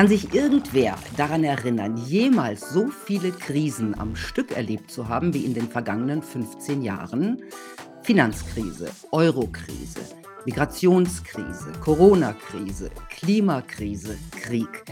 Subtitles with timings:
[0.00, 5.44] Kann sich irgendwer daran erinnern, jemals so viele Krisen am Stück erlebt zu haben wie
[5.44, 7.42] in den vergangenen 15 Jahren?
[8.00, 10.00] Finanzkrise, Eurokrise,
[10.46, 14.86] Migrationskrise, Corona-Krise, Klimakrise, Krieg.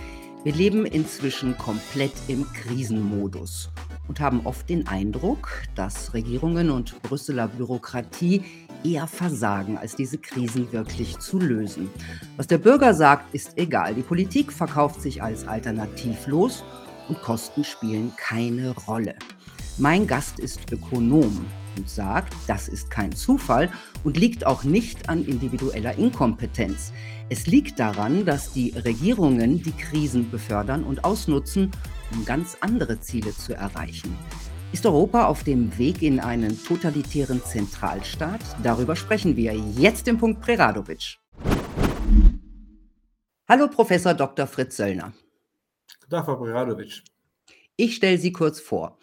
[0.44, 3.70] Wir leben inzwischen komplett im Krisenmodus
[4.06, 8.44] und haben oft den Eindruck, dass Regierungen und Brüsseler Bürokratie
[8.84, 11.90] eher versagen, als diese Krisen wirklich zu lösen.
[12.36, 13.96] Was der Bürger sagt, ist egal.
[13.96, 16.62] Die Politik verkauft sich als alternativlos
[17.08, 19.16] und Kosten spielen keine Rolle.
[19.76, 23.70] Mein Gast ist Ökonom und sagt, das ist kein Zufall
[24.04, 26.92] und liegt auch nicht an individueller Inkompetenz.
[27.30, 31.70] Es liegt daran, dass die Regierungen die Krisen befördern und ausnutzen,
[32.10, 34.16] um ganz andere Ziele zu erreichen.
[34.72, 38.40] Ist Europa auf dem Weg in einen totalitären Zentralstaat?
[38.62, 41.18] Darüber sprechen wir jetzt im Punkt Preradovic.
[43.46, 44.46] Hallo Professor Dr.
[44.46, 45.12] Fritz Söllner.
[46.00, 47.02] Guten Tag, Frau Preradovic.
[47.76, 48.98] Ich stelle Sie kurz vor.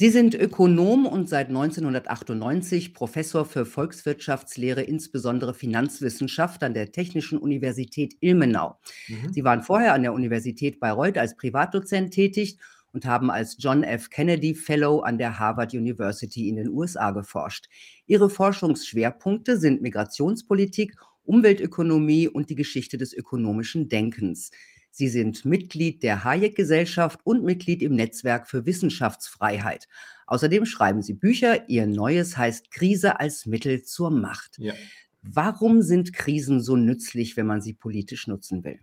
[0.00, 8.14] Sie sind Ökonom und seit 1998 Professor für Volkswirtschaftslehre, insbesondere Finanzwissenschaft an der Technischen Universität
[8.20, 8.78] Ilmenau.
[9.08, 9.30] Mhm.
[9.34, 12.56] Sie waren vorher an der Universität Bayreuth als Privatdozent tätig
[12.94, 14.08] und haben als John F.
[14.08, 17.66] Kennedy Fellow an der Harvard University in den USA geforscht.
[18.06, 24.50] Ihre Forschungsschwerpunkte sind Migrationspolitik, Umweltökonomie und die Geschichte des ökonomischen Denkens.
[24.90, 29.88] Sie sind Mitglied der Hayek-Gesellschaft und Mitglied im Netzwerk für Wissenschaftsfreiheit.
[30.26, 31.68] Außerdem schreiben Sie Bücher.
[31.68, 34.58] Ihr neues heißt Krise als Mittel zur Macht.
[34.58, 34.74] Ja.
[35.22, 38.80] Warum sind Krisen so nützlich, wenn man sie politisch nutzen will?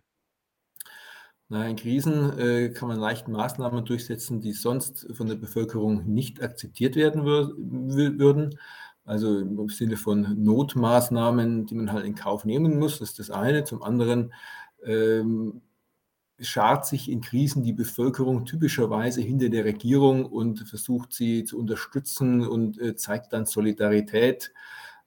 [1.49, 6.41] Na, in Krisen äh, kann man leicht Maßnahmen durchsetzen, die sonst von der Bevölkerung nicht
[6.41, 7.53] akzeptiert werden wür
[8.19, 8.59] würden.
[9.05, 13.31] Also im Sinne von Notmaßnahmen, die man halt in Kauf nehmen muss, das ist das
[13.31, 13.63] eine.
[13.63, 14.33] Zum anderen
[14.83, 15.61] ähm,
[16.39, 22.45] schart sich in Krisen die Bevölkerung typischerweise hinter der Regierung und versucht sie zu unterstützen
[22.45, 24.51] und äh, zeigt dann Solidarität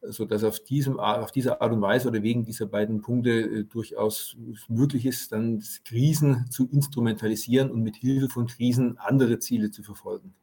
[0.02, 4.36] sodass auf, diesem, auf diese Art und Weise oder wegen dieser beiden Punkte äh, durchaus
[4.68, 10.34] möglich ist, dann Krisen zu instrumentalisieren und mit Hilfe von Krisen andere Ziele zu verfolgen.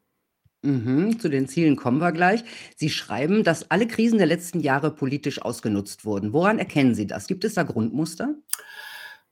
[0.63, 2.43] Mhm, zu den Zielen kommen wir gleich.
[2.75, 6.33] Sie schreiben, dass alle Krisen der letzten Jahre politisch ausgenutzt wurden.
[6.33, 7.27] Woran erkennen Sie das?
[7.27, 8.35] Gibt es da Grundmuster?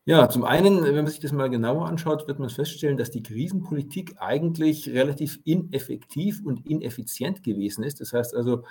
[0.07, 3.23] Ja, zum einen, wenn man sich das mal genauer anschaut, wird man feststellen, dass die
[3.23, 7.99] Krisenpolitik eigentlich relativ ineffektiv und ineffizient gewesen ist.
[8.01, 8.65] Das heißt also,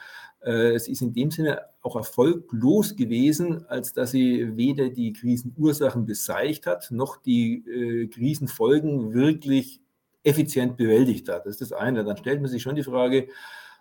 [0.45, 6.07] äh, es ist in dem Sinne auch erfolglos gewesen, als dass sie weder die Krisenursachen
[6.07, 9.81] beseitigt hat, noch die äh, Krisenfolgen wirklich
[10.23, 11.47] effizient bewältigt hat.
[11.47, 12.05] Das ist das eine.
[12.05, 13.27] Dann stellt man sich schon die Frage,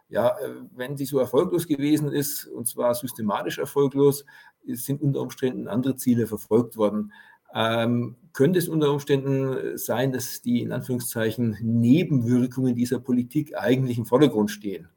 [0.09, 4.25] ja, äh, wenn sie so erfolglos gewesen ist, und zwar systematisch erfolglos,
[4.66, 7.12] sind unter Umständen andere Ziele verfolgt worden
[7.53, 14.06] ähm, könnte es unter Umständen sein, dass die in Anführungszeichen Nebenwirkungen dieser Politik eigentlich im
[14.06, 14.88] Vordergrund stehen.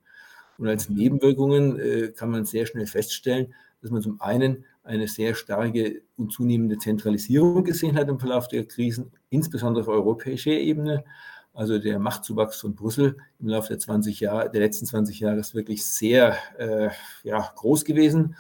[0.59, 5.35] Und als Nebenwirkungen äh, kann man sehr schnell feststellen, dass man zum einen eine sehr
[5.35, 11.05] starke und zunehmende Zentralisierung gesehen hat im Verlauf der Krisen, insbesondere auf europäischer Ebene.
[11.53, 15.55] Also der Machtzuwachs von Brüssel im Laufe der, 20 Jahre, der letzten 20 Jahre ist
[15.55, 16.91] wirklich sehr äh,
[17.23, 18.37] ja, groß gewesen.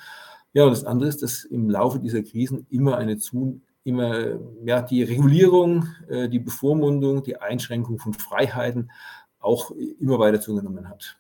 [0.53, 4.83] Ja, und das andere ist, dass im Laufe dieser Krisen immer eine zu, immer ja,
[4.83, 8.91] die Regulierung, äh, die Bevormundung, die Einschränkung von Freiheiten
[9.39, 9.71] auch
[10.01, 11.19] immer weiter zugenommen hat.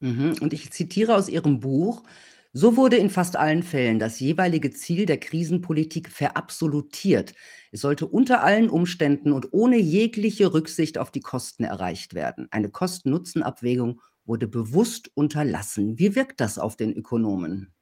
[0.00, 0.36] Mhm.
[0.40, 2.02] Und ich zitiere aus Ihrem Buch,
[2.52, 7.34] so wurde in fast allen Fällen das jeweilige Ziel der Krisenpolitik verabsolutiert.
[7.72, 12.46] Es sollte unter allen Umständen und ohne jegliche Rücksicht auf die Kosten erreicht werden.
[12.52, 15.98] Eine Kosten-Nutzen-Abwägung wurde bewusst unterlassen.
[15.98, 17.73] Wie wirkt das auf den Ökonomen?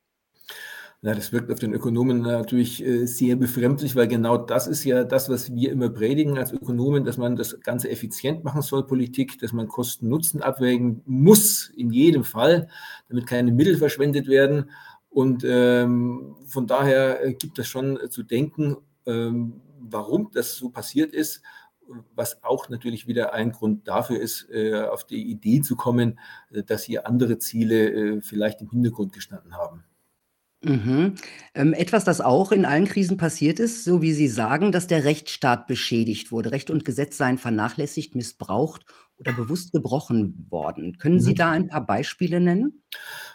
[1.05, 5.03] Ja, das wirkt auf den Ökonomen natürlich äh, sehr befremdlich, weil genau das ist ja
[5.03, 9.37] das, was wir immer predigen als Ökonomen, dass man das Ganze effizient machen soll, Politik,
[9.41, 12.69] dass man Kosten-Nutzen abwägen muss, in jedem Fall,
[13.09, 14.71] damit keine Mittel verschwendet werden.
[15.11, 21.13] Und ähm, von daher äh, gibt es schon zu denken, ähm, warum das so passiert
[21.13, 21.43] ist
[22.15, 26.19] was auch natürlich wieder ein Grund dafür ist, äh, auf die Idee zu kommen,
[26.51, 29.85] dass hier andere Ziele vielleicht im Hintergrund gestanden haben.
[30.65, 31.15] Mhm.
[31.55, 35.05] Ähm, etwas, das auch in allen Krisen passiert ist, so wie Sie sagen, dass der
[35.05, 36.53] Rechtsstaat beschädigt wurde.
[36.53, 38.87] Recht und Gesetz seien vernachlässigt, missbraucht
[39.19, 40.99] oder bewusst gebrochen worden.
[40.99, 41.37] Können Sie mhm.
[41.37, 42.83] da ein paar Beispiele nennen?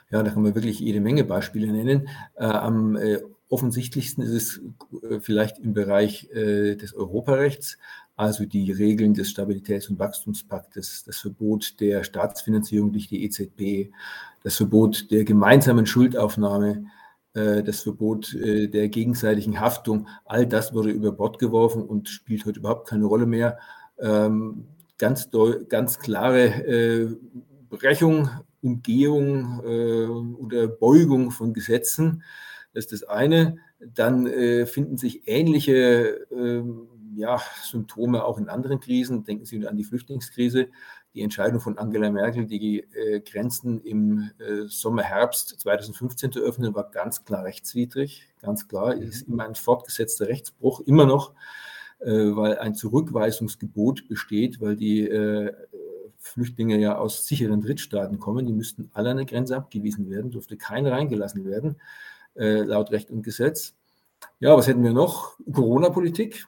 [0.09, 2.07] Ja, da kann man wirklich jede Menge Beispiele nennen.
[2.35, 3.19] Äh, am äh,
[3.49, 4.61] offensichtlichsten ist es
[5.03, 7.77] äh, vielleicht im Bereich äh, des Europarechts,
[8.15, 13.93] also die Regeln des Stabilitäts- und Wachstumspaktes, das Verbot der Staatsfinanzierung durch die EZB,
[14.43, 16.85] das Verbot der gemeinsamen Schuldaufnahme,
[17.63, 22.59] das Verbot äh, der gegenseitigen Haftung, all das wurde über Bord geworfen und spielt heute
[22.59, 23.59] überhaupt keine Rolle mehr.
[23.99, 24.65] Ähm,
[24.97, 25.29] ganz,
[25.69, 27.15] ganz klare äh,
[27.69, 28.29] Brechung,
[28.61, 29.59] Umgehung
[30.39, 32.23] oder Beugung von Gesetzen.
[32.73, 33.57] Das ist das eine.
[33.79, 34.25] Dann
[34.65, 36.87] finden sich ähnliche ähm,
[37.17, 39.23] ja, Symptome auch in anderen Krisen.
[39.23, 40.69] Denken Sie an die Flüchtlingskrise
[41.17, 46.75] die Entscheidung von Angela Merkel, die äh, Grenzen im äh, Sommer, Herbst 2015 zu öffnen,
[46.75, 48.23] war ganz klar rechtswidrig.
[48.39, 49.01] Ganz klar, mhm.
[49.01, 51.33] ist immer ein fortgesetzter Rechtsbruch, immer noch,
[51.99, 55.51] äh, weil ein Zurückweisungsgebot besteht, weil die äh,
[56.19, 58.45] Flüchtlinge ja aus sicheren Drittstaaten kommen.
[58.45, 61.77] Die müssten alle an der Grenze abgewiesen werden, durfte keiner reingelassen werden,
[62.35, 63.75] äh, laut Recht und Gesetz.
[64.39, 65.39] Ja, was hätten wir noch?
[65.51, 66.47] Corona-Politik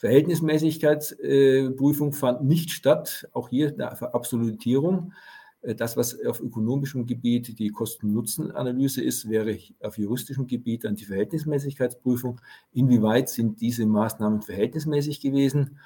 [0.00, 3.28] Verhältnismäßigkeitsprüfung fand nicht statt.
[3.32, 5.12] Auch hier eine Verabsolutierung.
[5.60, 11.04] Äh, das, was auf ökonomischem Gebiet die Kosten-Nutzen-Analyse ist, wäre auf juristischem Gebiet dann die
[11.04, 12.40] Verhältnismäßigkeitsprüfung.
[12.72, 15.76] Inwieweit sind diese Maßnahmen verhältnismäßig gewesen?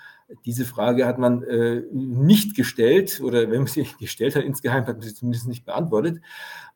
[0.46, 4.98] Diese Frage hat man äh, nicht gestellt oder wenn man sie gestellt hat, insgeheim hat
[4.98, 6.20] man sie zumindest nicht beantwortet.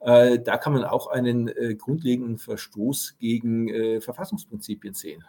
[0.01, 5.23] Äh, da kann man auch einen äh, grundlegenden Verstoß gegen äh, Verfassungsprinzipien sehen.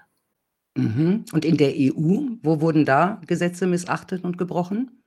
[0.82, 1.26] Mhm.
[1.34, 5.04] Und in der EU, wo wurden da Gesetze missachtet und gebrochen?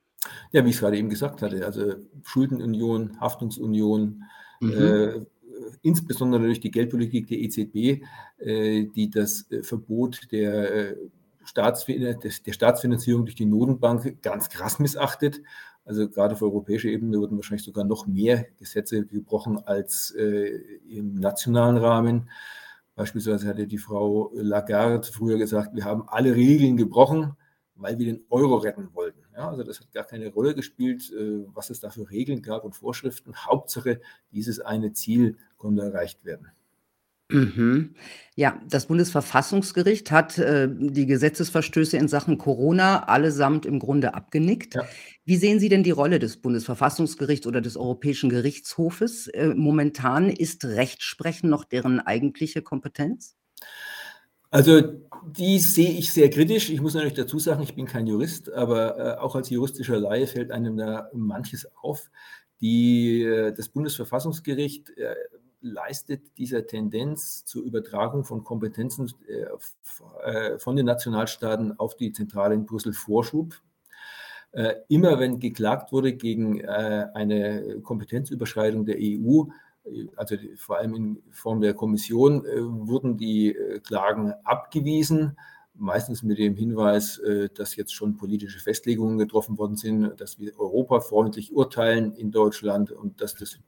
[0.52, 4.22] Ja, wie ich es gerade eben gesagt hatte, also Schuldenunion, Haftungsunion,
[4.60, 4.72] mhm.
[4.72, 5.20] äh,
[5.82, 8.02] insbesondere durch die Geldpolitik der EZB,
[8.38, 10.96] äh, die das äh, Verbot der, äh,
[11.44, 15.40] Staatsfin der Staatsfinanzierung durch die Notenbank ganz krass missachtet.
[15.84, 21.14] Also gerade auf europäischer Ebene wurden wahrscheinlich sogar noch mehr Gesetze gebrochen als äh, im
[21.14, 22.30] nationalen Rahmen.
[22.94, 27.36] Beispielsweise hatte die Frau Lagarde früher gesagt, wir haben alle Regeln gebrochen,
[27.74, 29.20] weil wir den Euro retten wollten.
[29.34, 32.64] Ja, also das hat gar keine Rolle gespielt, äh, was es da für Regeln gab
[32.64, 33.34] und Vorschriften.
[33.34, 34.00] Hauptsache,
[34.30, 36.48] dieses eine Ziel konnte erreicht werden.
[37.32, 37.94] Mhm.
[38.34, 44.75] Ja, das Bundesverfassungsgericht hat äh, die Gesetzesverstöße in Sachen Corona allesamt im Grunde abgenickt.
[44.75, 44.84] Ja.
[45.25, 49.29] Wie sehen Sie denn die Rolle des Bundesverfassungsgerichts oder des Europäischen Gerichtshofes?
[49.29, 53.37] Äh, momentan ist Rechtsprechen noch deren eigentliche Kompetenz?
[54.50, 54.82] Also
[55.26, 56.69] die sehe ich sehr kritisch.
[56.69, 60.26] Ich muss natürlich dazu sagen, ich bin kein Jurist, aber äh, auch als juristischer Laie
[60.26, 62.11] fällt einem da manches auf.
[62.61, 65.14] Die, äh, das Bundesverfassungsgericht äh,
[65.62, 72.55] leistet dieser Tendenz zur Übertragung von Kompetenzen äh, äh, von den Nationalstaaten auf die Zentrale
[72.55, 73.55] in Brüssel Vorschub.
[74.53, 79.44] Äh, immer wenn geklagt wurde gegen eine Kompetenzüberschreitung der EU,
[80.17, 85.37] also vor allem in Form der Kommission, wurden die Klagen abgewiesen
[85.74, 87.20] meistens mit dem Hinweis,
[87.54, 93.20] dass jetzt schon politische Festlegungen getroffen worden sind, dass wir europafreundlich urteilen in Deutschland und
[93.20, 93.58] dass das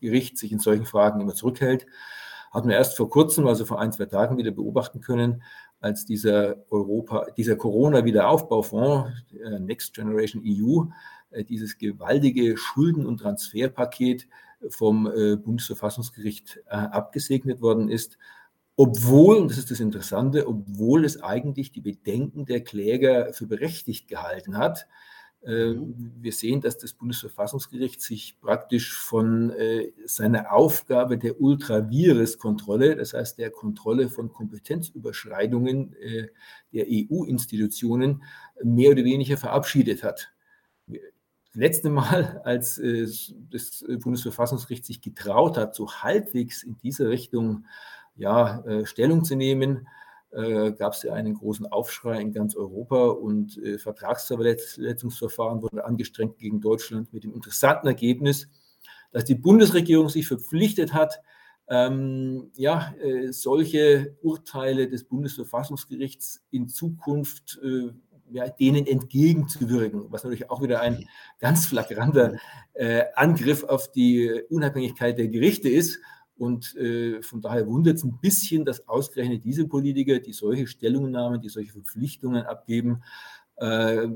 [0.00, 1.86] Gericht sich in solchen Fragen immer zurückhält.
[2.50, 5.42] Hatten wir erst vor kurzem, also vor ein, zwei Tagen wieder beobachten können,
[5.80, 10.84] als dieser Europa, dieser Corona-Wiederaufbaufonds, äh, Next Generation EU,
[11.30, 14.28] äh, dieses gewaltige Schulden- und Transferpaket
[14.68, 18.18] vom äh, Bundesverfassungsgericht abgesegnet worden ist,
[18.80, 24.08] obwohl, und das ist das Interessante, obwohl es eigentlich die Bedenken der Kläger für berechtigt
[24.08, 24.86] gehalten hat,
[25.42, 26.12] äh, mhm.
[26.20, 33.38] Wir sehen, dass das Bundesverfassungsgericht sich praktisch von äh, seiner Aufgabe der Ultravirus-Kontrolle, das heißt
[33.38, 36.28] der Kontrolle von Kompetenzüberschreitungen äh,
[36.72, 38.22] der EU-Institutionen,
[38.62, 40.32] mehr oder weniger verabschiedet hat.
[40.86, 41.00] Das
[41.54, 42.80] letzte Mal, als
[43.50, 47.66] das Bundesverfassungsgericht sich getraut hat, so halbwegs in diese Richtung
[48.20, 49.86] ja, Stellung zu nehmen,
[50.32, 56.38] äh, gab es ja einen großen Aufschrei in ganz Europa und äh, Vertragsverletzungsverfahren wurden angestrengt
[56.38, 58.48] gegen Deutschland mit dem interessanten Ergebnis,
[59.10, 61.20] dass die Bundesregierung sich verpflichtet hat,
[61.68, 67.90] ähm, ja, äh, solche Urteile des Bundesverfassungsgerichts in Zukunft äh,
[68.30, 71.08] ja, denen entgegenzuwirken, was natürlich auch wieder ein
[71.40, 72.36] ganz flagranter
[72.74, 75.98] äh, Angriff auf die Unabhängigkeit der Gerichte ist
[76.40, 81.42] und äh, von daher wundert es ein bisschen, dass ausgerechnet diese Politiker, die solche Stellungnahmen,
[81.42, 83.02] die solche Verpflichtungen abgeben,
[83.56, 84.08] äh,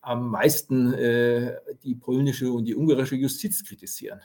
[0.00, 4.20] am meisten äh, die polnische und die ungarische Justiz kritisieren.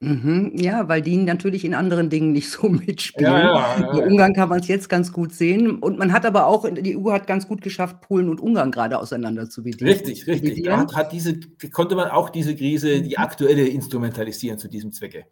[0.00, 3.32] Mhm, ja, weil die natürlich in anderen Dingen nicht so mitspielen.
[3.32, 5.78] Ja, ja, ja, Bei Ungarn kann man es jetzt ganz gut sehen.
[5.78, 8.98] Und man hat aber auch, die EU hat ganz gut geschafft, Polen und Ungarn gerade
[8.98, 9.88] auseinander zu bedienen.
[9.88, 10.64] Richtig, richtig.
[10.64, 11.38] Da hat, hat diese,
[11.70, 15.26] konnte man auch diese Krise, die aktuelle, instrumentalisieren zu diesem Zwecke.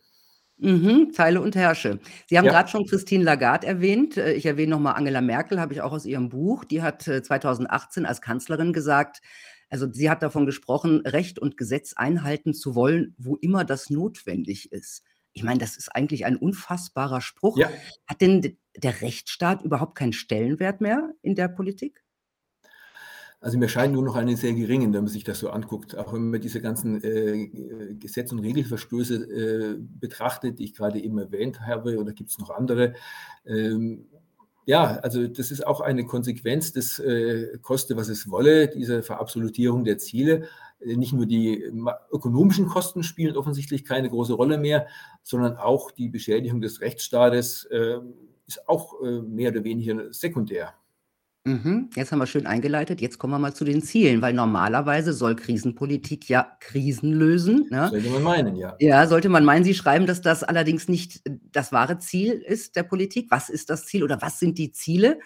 [0.58, 1.98] Mhm, Teile und Herrsche.
[2.28, 2.52] Sie haben Ja.
[2.52, 4.16] gerade schon Christine Lagarde erwähnt.
[4.16, 6.64] Äh, ich erwähne nochmal Angela Merkel, habe ich auch aus ihrem Buch.
[6.64, 9.20] Die hat 2018 äh, als Kanzlerin gesagt,
[9.68, 14.70] also sie hat davon gesprochen, Recht und Gesetz einhalten zu wollen, wo immer das notwendig
[14.70, 15.02] ist.
[15.32, 17.58] Ich meine, das ist eigentlich ein unfassbarer Spruch.
[17.58, 17.68] Ja.
[18.06, 22.03] Hat denn der Rechtsstaat überhaupt keinen Stellenwert mehr in der Politik?
[23.44, 25.98] Also mir scheint nur noch einen sehr geringen, wenn man sich das so anguckt.
[25.98, 31.18] Auch wenn man diese ganzen äh, Gesetz- und Regelverstöße äh, betrachtet, die ich gerade eben
[31.18, 32.94] erwähnt habe, oder gibt es noch andere.
[33.44, 34.06] Ähm,
[34.64, 39.84] ja, also das ist auch eine Konsequenz des äh, koste, was es wolle, dieser Verabsolutierung
[39.84, 40.48] der Ziele.
[40.80, 41.70] Äh, nicht nur die
[42.10, 44.86] ökonomischen Kosten spielen offensichtlich keine große Rolle mehr,
[45.22, 47.98] sondern auch die Beschädigung des Rechtsstaates äh,
[48.46, 50.72] ist auch äh, mehr oder weniger sekundär.
[51.46, 53.02] Mhm, jetzt haben wir schön eingeleitet.
[53.02, 57.88] Jetzt kommen wir mal zu den Zielen, weil normalerweise soll Krisenpolitik ja Krisen lösen, ne?
[57.90, 58.74] Sollte man meinen, ja.
[58.80, 59.62] Ja, sollte man meinen.
[59.62, 61.20] Sie schreiben, dass das allerdings nicht
[61.52, 63.30] das wahre Ziel ist der Politik.
[63.30, 65.18] Was ist das Ziel oder was sind die Ziele?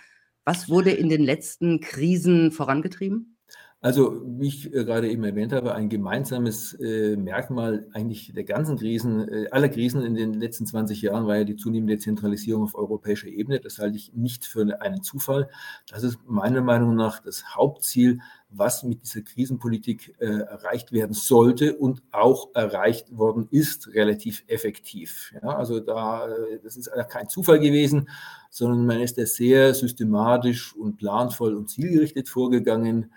[0.45, 3.38] Was wurde in den letzten Krisen vorangetrieben?
[3.81, 8.77] Also, wie ich äh, gerade eben erwähnt habe, ein gemeinsames äh, Merkmal eigentlich der ganzen
[8.77, 12.75] Krisen, äh, aller Krisen in den letzten 20 Jahren war ja die zunehmende Zentralisierung auf
[12.75, 13.61] europäischer Ebene.
[13.61, 15.49] Das halte ich nicht für einen Zufall.
[15.89, 18.19] Das ist meiner Meinung nach das Hauptziel,
[18.51, 25.33] was mit dieser Krisenpolitik äh, erreicht werden sollte und auch erreicht worden ist, relativ effektiv.
[25.41, 28.09] Ja, also da, äh, das ist kein Zufall gewesen,
[28.51, 33.13] sondern man ist da sehr systematisch und planvoll und zielgerichtet vorgegangen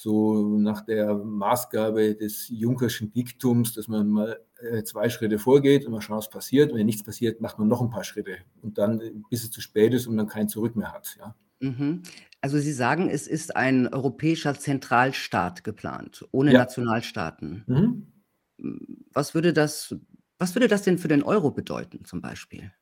[0.00, 5.90] so nach der Maßgabe des Junkerschen Diktums, dass man mal äh, zwei Schritte vorgeht und
[5.90, 6.70] mal schaut, was passiert.
[6.70, 9.60] Und wenn nichts passiert, macht man noch ein paar Schritte und dann, bis es zu
[9.60, 11.16] spät ist und man kein Zurück mehr hat.
[11.18, 11.34] Ja.
[11.58, 12.02] Mhm.
[12.40, 16.60] Also Sie sagen, es ist ein europäischer Zentralstaat geplant, ohne Ja.
[16.60, 17.64] Nationalstaaten.
[17.66, 18.06] Mhm.
[19.12, 19.96] Was würde das,
[20.38, 22.60] was würde das denn für den Euro bedeuten, zum Beispiel?
[22.60, 22.72] Äh,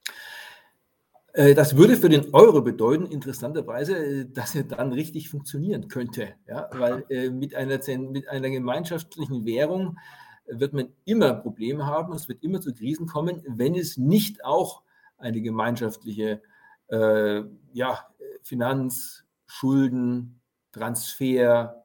[1.36, 6.34] das würde für den Euro bedeuten, interessanterweise, äh, dass er dann richtig funktionieren könnte.
[6.48, 6.70] Ja?
[6.72, 9.98] Weil äh, mit, einer, mit einer gemeinschaftlichen Währung
[10.46, 14.82] wird man immer Probleme haben, es wird immer zu Krisen kommen, wenn es nicht auch
[15.18, 16.40] eine gemeinschaftliche
[16.88, 18.06] äh, ja,
[18.42, 20.40] Finanz-, Schulden-,
[20.72, 21.84] Transfer-,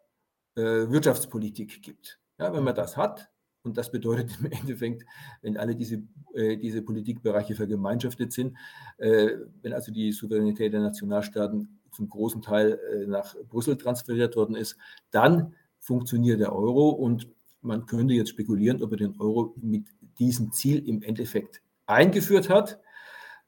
[0.56, 2.20] äh, Wirtschaftspolitik gibt.
[2.40, 3.31] Ja, wenn man das hat,
[3.64, 5.06] und das bedeutet im Endeffekt,
[5.42, 6.04] wenn alle diese,
[6.34, 8.58] äh, diese Politikbereiche vergemeinschaftet sind,
[8.98, 14.56] äh, wenn also die Souveränität der Nationalstaaten zum großen Teil äh, nach Brüssel transferiert worden
[14.56, 14.78] ist,
[15.12, 17.28] dann funktioniert der Euro und
[17.62, 19.86] man könnte jetzt spekulieren, ob er den Euro mit
[20.20, 22.80] diesem Ziel im Endeffekt eingeführt hat.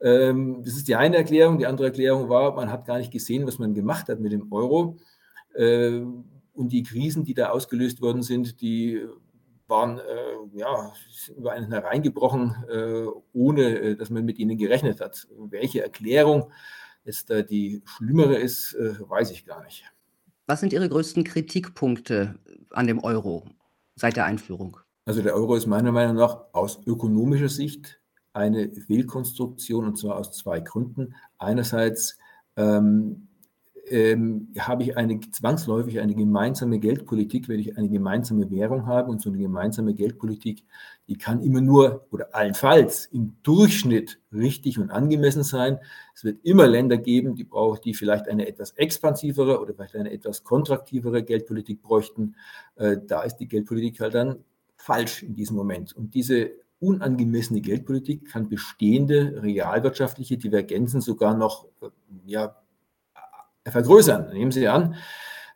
[0.01, 1.58] Ähm, das ist die eine Erklärung.
[1.58, 4.51] Die andere Erklärung war, man hat gar nicht gesehen, was man gemacht hat mit dem
[4.51, 4.98] Euro.
[5.55, 6.01] Äh,
[6.53, 9.01] und die Krisen, die da ausgelöst worden sind, die
[9.74, 10.94] waren äh, ja,
[11.36, 15.27] über einen hereingebrochen, äh, ohne äh, dass man mit ihnen gerechnet hat.
[15.50, 16.51] Welche Erklärung
[17.03, 19.84] jetzt da die schlimmere ist, äh, weiß ich gar nicht.
[20.46, 22.36] Was sind Ihre größten Kritikpunkte
[22.70, 23.48] an dem Euro
[23.96, 24.77] seit der Einführung?
[25.06, 28.00] Also der Euro ist meiner Meinung nach aus ökonomischer Sicht
[28.34, 31.15] eine Fehlkonstruktion und zwar aus zwei Gründen.
[31.39, 32.18] Einerseits
[32.58, 33.27] ähm,
[33.90, 39.22] ähm, habe ich eine zwangsläufig eine gemeinsame Geldpolitik, wenn ich eine gemeinsame Währung habe und
[39.22, 40.63] so eine gemeinsame Geldpolitik,
[41.08, 45.80] die kann immer nur oder allenfalls im Durchschnitt richtig und angemessen sein.
[46.16, 50.12] Es wird immer Länder geben, die brauchen, die vielleicht eine etwas expansivere oder vielleicht eine
[50.12, 52.36] etwas kontraktivere Geldpolitik bräuchten.
[52.75, 54.46] Äh, da ist die Geldpolitik halt dann
[54.78, 55.94] falsch in diesem Moment.
[55.94, 61.90] Und diese unangemessene Geldpolitik kann bestehende realwirtschaftliche Divergenzen sogar noch äh,
[62.25, 62.62] ja,
[63.72, 64.34] vergrößern.
[64.34, 64.96] Nehmen Sie an,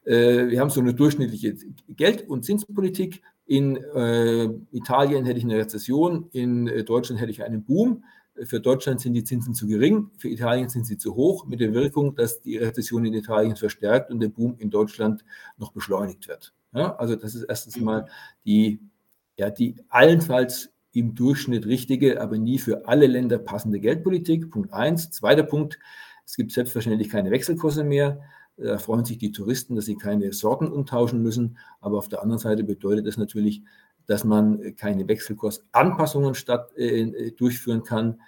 [0.05, 1.55] äh, wir haben so eine durchschnittliche
[1.89, 3.21] Geld- und Zinspolitik.
[3.45, 8.03] In äh, Italien hätte ich eine Rezession, in äh, Deutschland hätte ich einen Boom.
[8.43, 11.73] Für Deutschland sind die Zinsen zu gering, für Italien sind sie zu hoch, mit der
[11.73, 15.25] Wirkung, dass die Rezession in Italien verstärkt und der Boom in Deutschland
[15.57, 16.53] noch beschleunigt wird.
[16.73, 18.05] Ja, also das ist erstens mal
[18.45, 18.79] die,
[19.37, 24.51] ja, die allenfalls im Durchschnitt richtige, aber nie für alle Länder passende Geldpolitik.
[24.51, 25.09] Punkt eins.
[25.09, 25.79] Zweiter Punkt,
[26.27, 28.19] es gibt selbstverständlich keine Wechselkurse mehr.
[28.57, 31.57] Da freuen sich die Touristen, dass sie keine Sorten umtauschen müssen.
[31.79, 33.63] Aber auf der anderen Seite bedeutet das natürlich,
[34.07, 38.19] dass man keine Wechselkursanpassungen statt, äh, durchführen kann.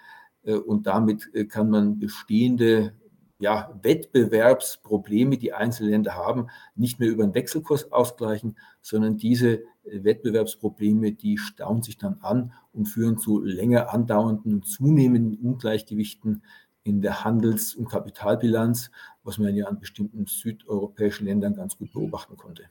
[0.43, 2.93] Äh, und damit äh, kann man bestehende
[3.37, 11.13] ja, Wettbewerbsprobleme, die einzelne Länder haben, nicht mehr über den Wechselkurs ausgleichen, sondern diese Wettbewerbsprobleme,
[11.13, 16.43] die stauen sich dann an und führen zu länger andauernden und zunehmenden Ungleichgewichten
[16.89, 18.91] in der Handels- und Kapitalbilanz,
[19.23, 22.63] was man ja an bestimmten südeuropäischen Ländern ganz gut beobachten konnte.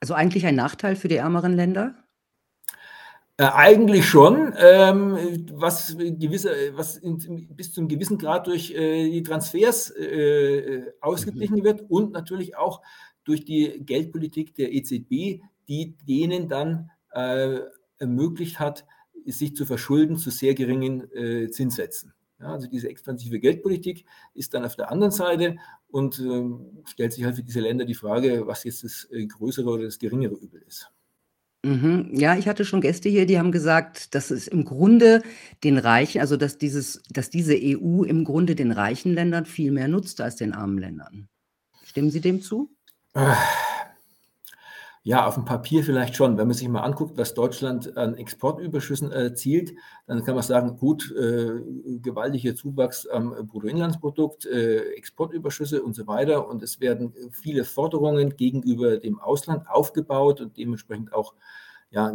[0.00, 1.94] Also eigentlich ein Nachteil für die ärmeren Länder?
[3.40, 9.10] Äh, eigentlich schon, ähm, was, gewisse, was in, bis zu einem gewissen Grad durch äh,
[9.10, 11.64] die Transfers äh, ausgeglichen mhm.
[11.64, 12.82] wird und natürlich auch
[13.24, 17.60] durch die Geldpolitik der EZB, die denen dann äh,
[17.96, 18.84] ermöglicht hat,
[19.24, 22.12] sich zu verschulden zu sehr geringen äh, Zinssätzen.
[22.40, 25.56] Ja, also diese expansive Geldpolitik ist dann auf der anderen Seite
[25.88, 26.42] und äh,
[26.86, 29.98] stellt sich halt für diese Länder die Frage, was jetzt das äh, größere oder das
[29.98, 30.90] geringere Übel ist.
[31.62, 32.12] Mhm.
[32.14, 35.22] Ja, ich hatte schon Gäste hier, die haben gesagt, dass es im Grunde
[35.62, 39.88] den reichen also, dass dieses dass diese EU im Grunde den reichen Ländern viel mehr
[39.88, 41.28] nutzt als den armen Ländern.
[41.84, 42.70] Stimmen Sie dem zu?
[43.12, 43.34] Äh,
[45.02, 46.36] ja, auf dem Papier vielleicht schon.
[46.36, 49.72] Wenn man sich mal anguckt, was Deutschland an Exportüberschüssen erzielt,
[50.06, 51.60] dann kann man sagen, gut, äh,
[52.02, 56.46] gewaltiger Zuwachs am Bruttoinlandsprodukt, äh, Exportüberschüsse und so weiter.
[56.48, 61.34] Und es werden viele Forderungen gegenüber dem Ausland aufgebaut und dementsprechend auch
[61.90, 62.12] ja,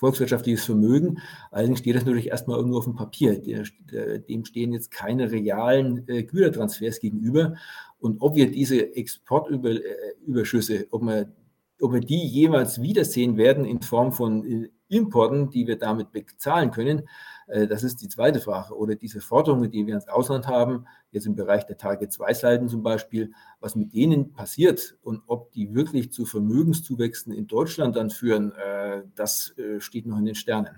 [0.00, 1.20] volkswirtschaftliches Vermögen.
[1.50, 3.38] Allerdings steht das natürlich erstmal irgendwo auf dem Papier.
[3.38, 7.56] Der, der, dem stehen jetzt keine realen äh, Gütertransfers gegenüber.
[8.00, 11.32] Und ob wir diese Exportüberschüsse, ob wir,
[11.80, 16.70] ob wir die jemals wiedersehen werden in Form von äh, Importen, die wir damit bezahlen
[16.70, 17.08] können,
[17.46, 18.74] äh, das ist die zweite Frage.
[18.74, 23.32] Oder diese Forderungen, die wir ins Ausland haben, jetzt im Bereich der Target-2-Seiten zum Beispiel,
[23.60, 29.02] was mit denen passiert und ob die wirklich zu Vermögenszuwächsen in Deutschland dann führen, äh,
[29.14, 30.76] das steht noch in den Sternen.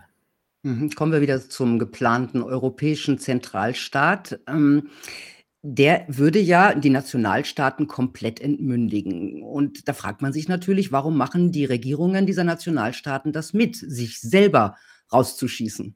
[0.63, 0.91] Mhm.
[0.91, 4.39] Kommen wir wieder zum geplanten europäischen Zentralstaat.
[5.65, 9.43] Der würde ja die Nationalstaaten komplett entmündigen.
[9.43, 14.21] Und da fragt man sich natürlich, warum machen die Regierungen dieser Nationalstaaten das mit, sich
[14.21, 14.77] selber
[15.13, 15.95] rauszuschießen?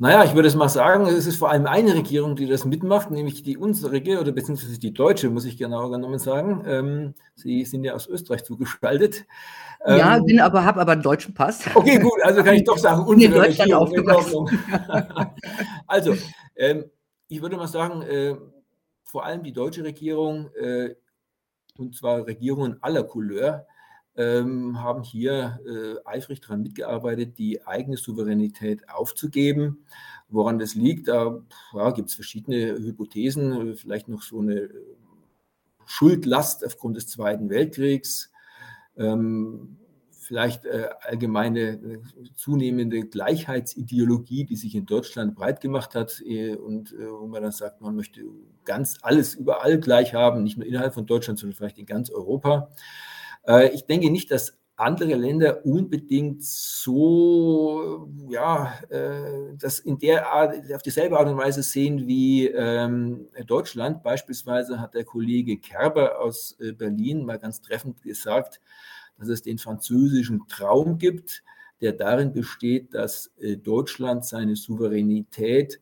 [0.00, 3.10] Naja, ich würde es mal sagen, es ist vor allem eine Regierung, die das mitmacht,
[3.10, 6.62] nämlich die unsere oder beziehungsweise die deutsche, muss ich genauer genommen sagen.
[6.66, 9.26] Ähm, Sie sind ja aus Österreich zugeschaltet.
[9.84, 11.62] Ja, ähm, bin aber, habe aber einen deutschen Pass.
[11.74, 13.82] Okay, gut, also kann ich doch sagen, unsere in Deutschland Regierung.
[13.82, 14.60] Aufgewachsen.
[15.88, 16.14] also,
[16.54, 16.84] ähm,
[17.28, 18.36] ich würde mal sagen, äh,
[19.04, 20.94] vor allem die deutsche Regierung, äh,
[21.76, 23.66] und zwar Regierungen aller Couleur,
[24.16, 29.86] ähm, haben hier äh, eifrig daran mitgearbeitet, die eigene Souveränität aufzugeben.
[30.28, 31.40] Woran das liegt, da
[31.72, 34.68] ja, gibt es verschiedene Hypothesen, vielleicht noch so eine
[35.86, 38.30] Schuldlast aufgrund des Zweiten Weltkriegs.
[38.96, 39.78] Ähm,
[40.28, 41.98] vielleicht äh, allgemeine äh,
[42.34, 47.50] zunehmende Gleichheitsideologie, die sich in Deutschland breit gemacht hat äh, und äh, wo man dann
[47.50, 48.20] sagt, man möchte
[48.66, 52.70] ganz alles überall gleich haben, nicht nur innerhalb von Deutschland, sondern vielleicht in ganz Europa.
[53.46, 58.74] Äh, ich denke nicht, dass andere Länder unbedingt so, ja,
[59.58, 64.04] das in der Art, auf dieselbe Art und Weise sehen wie ähm, Deutschland.
[64.04, 68.60] Beispielsweise hat der Kollege Kerber aus Berlin mal ganz treffend gesagt,
[69.18, 71.42] dass es den französischen Traum gibt,
[71.80, 75.80] der darin besteht, dass äh, Deutschland seine Souveränität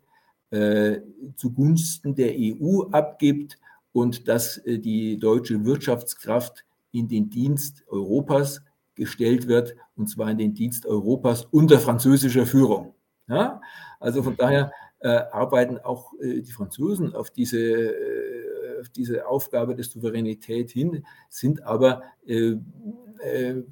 [0.50, 1.00] äh,
[1.36, 3.58] zugunsten der EU abgibt
[3.92, 8.62] und dass äh, die deutsche Wirtschaftskraft in den Dienst Europas
[8.94, 12.94] gestellt wird, und zwar in den Dienst Europas unter französischer Führung.
[13.28, 13.60] Ja?
[14.00, 18.45] Also von daher äh, arbeiten auch äh, die Franzosen auf diese, äh,
[18.94, 22.56] diese Aufgabe der Souveränität hin, sind aber äh,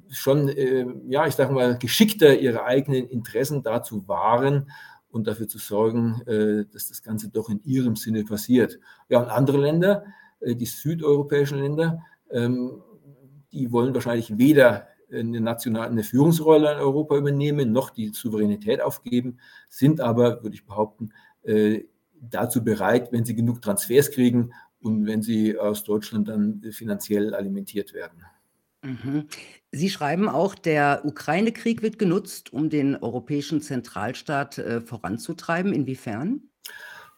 [0.09, 4.71] schon, äh, ja, ich sage mal, geschickter ihre eigenen Interessen dazu wahren
[5.09, 8.79] und dafür zu sorgen, äh, dass das Ganze doch in ihrem Sinne passiert.
[9.09, 10.05] Ja, und andere Länder,
[10.39, 12.81] äh, die südeuropäischen Länder, ähm,
[13.51, 19.37] die wollen wahrscheinlich weder eine nationale eine Führungsrolle in Europa übernehmen, noch die Souveränität aufgeben,
[19.69, 21.13] sind aber, würde ich behaupten,
[21.43, 21.83] äh,
[22.19, 24.51] dazu bereit, wenn sie genug Transfers kriegen
[24.85, 28.23] und wenn sie aus Deutschland dann finanziell alimentiert werden.
[28.83, 29.25] Mhm.
[29.71, 35.73] Sie schreiben auch, der Ukraine-Krieg wird genutzt, um den europäischen Zentralstaat äh, voranzutreiben.
[35.73, 36.49] Inwiefern?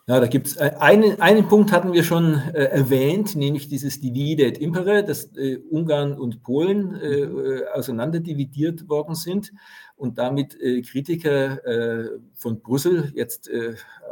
[0.10, 4.00] Ja, da gibt es äh, einen, einen Punkt hatten wir schon äh, erwähnt, nämlich dieses
[4.00, 7.39] Divide et Impere, dass äh, Ungarn und Polen äh, mhm.
[7.39, 9.52] äh auseinanderdividiert worden sind
[9.98, 11.60] und damit äh, Kritiker
[12.36, 13.50] von Brüssel jetzt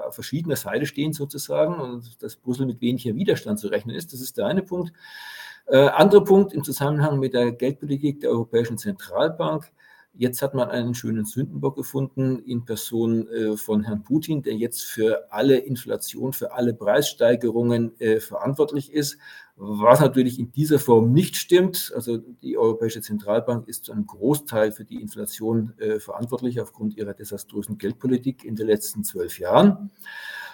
[0.06, 4.12] auf verschiedener Seite stehen sozusagen und dass Brüssel mit weniger Widerstand zu rechnen ist.
[4.12, 4.92] Das ist der eine Punkt.
[5.68, 9.72] Anderer Punkt im Zusammenhang mit der Geldpolitik der Europäischen Zentralbank.
[10.18, 14.86] Jetzt hat man einen schönen Sündenbock gefunden in Person äh, von Herrn Putin, der jetzt
[14.86, 19.18] für alle Inflation, für alle Preissteigerungen äh, verantwortlich ist,
[19.58, 21.92] was natürlich in dieser Form nicht stimmt.
[21.96, 27.14] Also die Europäische Zentralbank ist zu einem Großteil für die Inflation äh, verantwortlich aufgrund ihrer
[27.14, 29.92] desaströsen Geldpolitik in den letzten zwölf Jahren.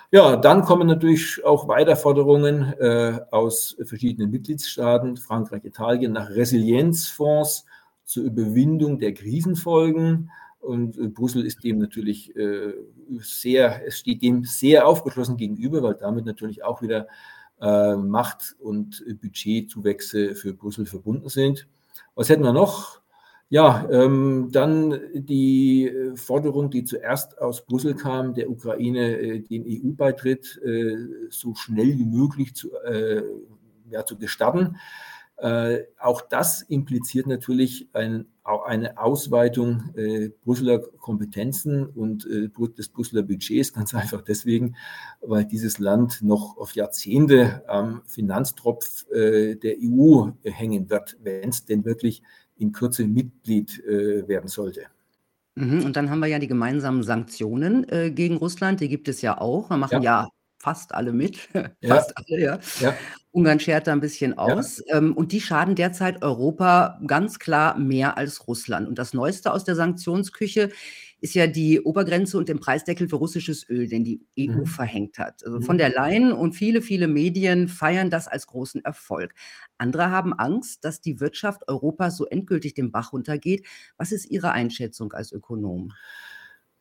[0.09, 7.65] Ja, dann kommen natürlich auch weiter Forderungen äh, aus verschiedenen Mitgliedstaaten, Frankreich, Italien, nach Resilienzfonds
[8.11, 10.31] zur Überwindung der Krisenfolgen.
[10.59, 12.73] Und äh, Brüssel ist dem natürlich äh,
[13.19, 17.07] sehr, es steht dem sehr aufgeschlossen gegenüber, weil damit natürlich auch wieder
[17.61, 21.67] äh, Macht- und Budgetzuwächse für Brüssel verbunden sind.
[22.13, 23.01] Was hätten wir noch?
[23.49, 30.61] Ja, ähm, dann die Forderung, die zuerst aus Brüssel kam, der Ukraine äh, den EU-Beitritt
[30.63, 30.95] äh,
[31.29, 33.23] so schnell wie möglich zu, äh,
[33.89, 34.77] ja, zu gestatten.
[35.41, 43.23] Äh, auch das impliziert natürlich ein, eine Ausweitung äh, Brüsseler Kompetenzen und äh, des Brüsseler
[43.23, 44.75] Budgets, ganz einfach deswegen,
[45.19, 51.65] weil dieses Land noch auf Jahrzehnte am Finanztropf äh, der EU hängen wird, wenn es
[51.65, 52.21] denn wirklich
[52.57, 54.81] in Kürze Mitglied äh, werden sollte.
[55.55, 59.23] Mhm, und dann haben wir ja die gemeinsamen Sanktionen äh, gegen Russland, die gibt es
[59.23, 59.71] ja auch.
[59.71, 60.27] Wir machen ja, ja
[60.61, 61.37] fast alle mit.
[61.81, 61.95] Ja.
[61.95, 62.59] fast alle, ja.
[62.79, 62.95] Ja.
[63.31, 64.81] Ungarn schert da ein bisschen aus.
[64.93, 68.87] Ähm, und die schaden derzeit Europa ganz klar mehr als Russland.
[68.87, 70.69] Und das Neueste aus der Sanktionsküche
[71.21, 74.65] ist ja die Obergrenze und den Preisdeckel für russisches Öl, den die EU Mhm.
[74.65, 75.45] verhängt hat.
[75.45, 75.63] Also Mhm.
[75.63, 79.33] von der Leyen und viele, viele Medien feiern das als großen Erfolg.
[79.77, 83.65] Andere haben Angst, dass die Wirtschaft Europas so endgültig den Bach runtergeht.
[83.97, 85.93] Was ist Ihre Einschätzung als Ökonom?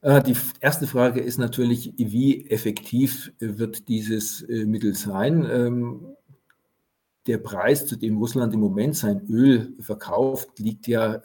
[0.02, 5.46] Äh, Die erste Frage ist natürlich, wie effektiv äh, wird dieses äh, Mittel sein?
[5.50, 6.16] Ähm,
[7.26, 11.20] Der Preis, zu dem Russland im Moment sein Öl verkauft, liegt ja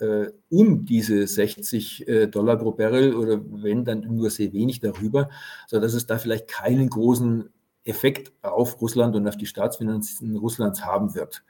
[0.49, 5.29] um diese 60 äh, Dollar pro Barrel oder wenn dann nur sehr wenig darüber,
[5.67, 7.49] sodass es da vielleicht keinen großen
[7.85, 11.43] Effekt auf Russland und auf die Staatsfinanzen Russlands haben wird.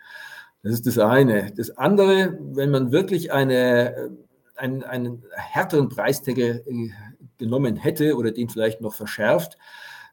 [0.64, 1.52] Das ist das eine.
[1.56, 4.12] Das andere, wenn man wirklich eine,
[4.58, 6.90] einen, einen härteren Preisdeckel äh,
[7.38, 9.58] genommen hätte oder den vielleicht noch verschärft,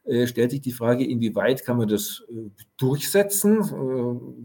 [0.05, 3.61] äh, stellt sich die Frage, inwieweit kann man das äh, durchsetzen?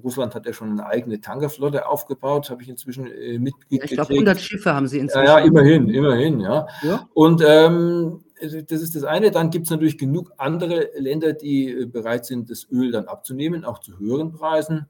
[0.05, 3.85] Russland hat ja schon eine eigene Tankerflotte aufgebaut, habe ich inzwischen Ja, mitgekriegt.
[3.85, 5.27] ich glaube, 100 Schiffe haben sie Ja, inzwischen.
[5.27, 6.67] ja, immerhin, immerhin, ja.
[6.83, 7.09] Ja.
[7.15, 9.33] Und ähm, das ist das eine.
[9.33, 13.81] Dann gibt es natürlich genug andere Länder, die bereit sind, das Öl dann abzunehmen, auch
[13.81, 14.87] zu höheren Preisen.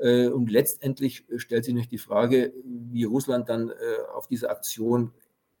[0.00, 3.72] Äh, Und letztendlich stellt sich nicht die Frage, wie Russland dann äh,
[4.14, 5.12] auf diese Aktion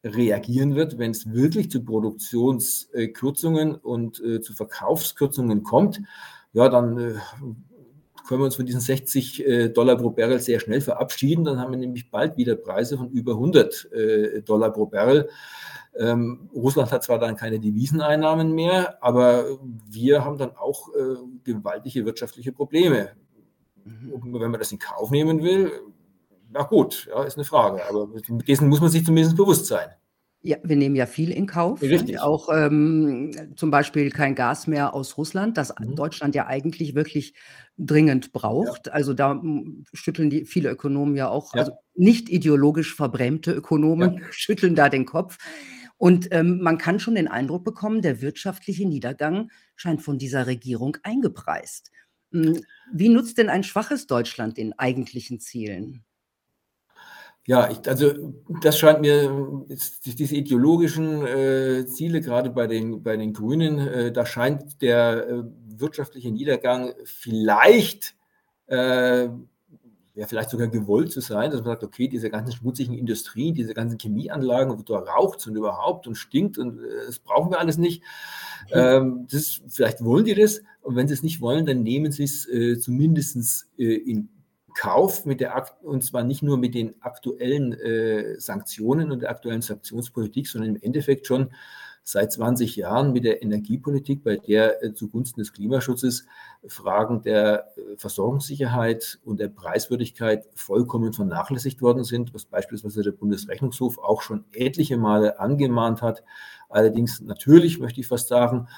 [0.02, 6.00] reagieren wird, wenn es wirklich zu Produktionskürzungen und äh, zu Verkaufskürzungen kommt.
[6.52, 7.14] Ja, dann äh,
[8.26, 11.44] können wir uns von diesen 60 äh, Dollar pro Barrel sehr schnell verabschieden.
[11.44, 15.28] Dann haben wir nämlich bald wieder Preise von über 100 äh, Dollar pro Barrel.
[15.98, 19.58] Ähm, Russland hat zwar dann keine Deviseneinnahmen mehr, aber
[19.90, 23.10] wir haben dann auch äh, gewaltige wirtschaftliche Probleme.
[23.84, 24.34] Mhm.
[24.40, 25.72] Wenn man das in Kauf nehmen will,
[26.52, 27.80] na gut, ja, ist eine Frage.
[27.88, 28.08] Aber
[28.48, 29.88] dessen muss man sich zumindest bewusst sein.
[30.42, 31.82] Ja, wir nehmen ja viel in Kauf.
[31.82, 32.18] Richtig.
[32.18, 35.96] Auch ähm, zum Beispiel kein Gas mehr aus Russland, das Mhm.
[35.96, 37.34] Deutschland ja eigentlich wirklich
[37.76, 38.90] dringend braucht.
[38.90, 41.60] Also da mm, schütteln die viele Ökonomen ja auch, Ja.
[41.60, 45.36] also nicht ideologisch verbrämte Ökonomen schütteln da den Kopf.
[45.98, 50.96] Und ähm, man kann schon den Eindruck bekommen, der wirtschaftliche Niedergang scheint von dieser Regierung
[51.02, 51.90] eingepreist.
[52.30, 52.58] Mm,
[52.92, 56.04] Wie nutzt denn ein schwaches Deutschland den eigentlichen Zielen?
[57.46, 59.66] Ja, ich, also das scheint mir,
[60.04, 65.42] diese ideologischen äh, Ziele, gerade bei den, bei den Grünen, äh, da scheint der äh,
[65.66, 68.14] wirtschaftliche Niedergang vielleicht,
[68.66, 69.24] äh,
[70.14, 73.72] ja, vielleicht sogar gewollt zu sein, dass man sagt, okay, diese ganzen schmutzigen Industrien, diese
[73.72, 77.78] ganzen Chemieanlagen, wo da raucht und überhaupt und stinkt und äh, das brauchen wir alles
[77.78, 78.02] nicht.
[78.70, 82.24] Ähm, das, vielleicht wollen die das und wenn sie es nicht wollen, dann nehmen sie
[82.24, 84.28] es äh, zumindest äh, in
[84.74, 89.62] Kauf mit der und zwar nicht nur mit den aktuellen äh, Sanktionen und der aktuellen
[89.62, 91.50] Sanktionspolitik, sondern im Endeffekt schon
[92.02, 96.26] seit 20 Jahren mit der Energiepolitik, bei der äh, zugunsten des Klimaschutzes
[96.66, 103.98] Fragen der äh, Versorgungssicherheit und der Preiswürdigkeit vollkommen vernachlässigt worden sind, was beispielsweise der Bundesrechnungshof
[103.98, 106.24] auch schon etliche Male angemahnt hat.
[106.68, 108.68] Allerdings natürlich, möchte ich fast sagen,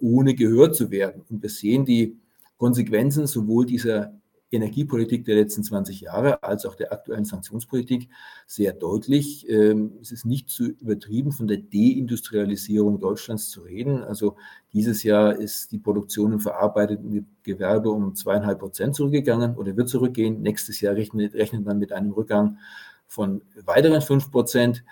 [0.00, 1.22] ohne gehört zu werden.
[1.28, 2.16] Und wir sehen die
[2.56, 4.14] Konsequenzen sowohl dieser
[4.54, 8.08] Energiepolitik der letzten 20 Jahre als auch der aktuellen Sanktionspolitik
[8.46, 9.48] sehr deutlich.
[9.48, 14.02] Ähm, Es ist nicht zu übertrieben, von der Deindustrialisierung Deutschlands zu reden.
[14.02, 14.36] Also
[14.72, 20.40] dieses Jahr ist die Produktion im verarbeiteten Gewerbe um zweieinhalb Prozent zurückgegangen oder wird zurückgehen.
[20.42, 22.58] Nächstes Jahr rechnet, rechnet man mit einem Rückgang
[23.06, 24.84] von weiteren fünf Prozent.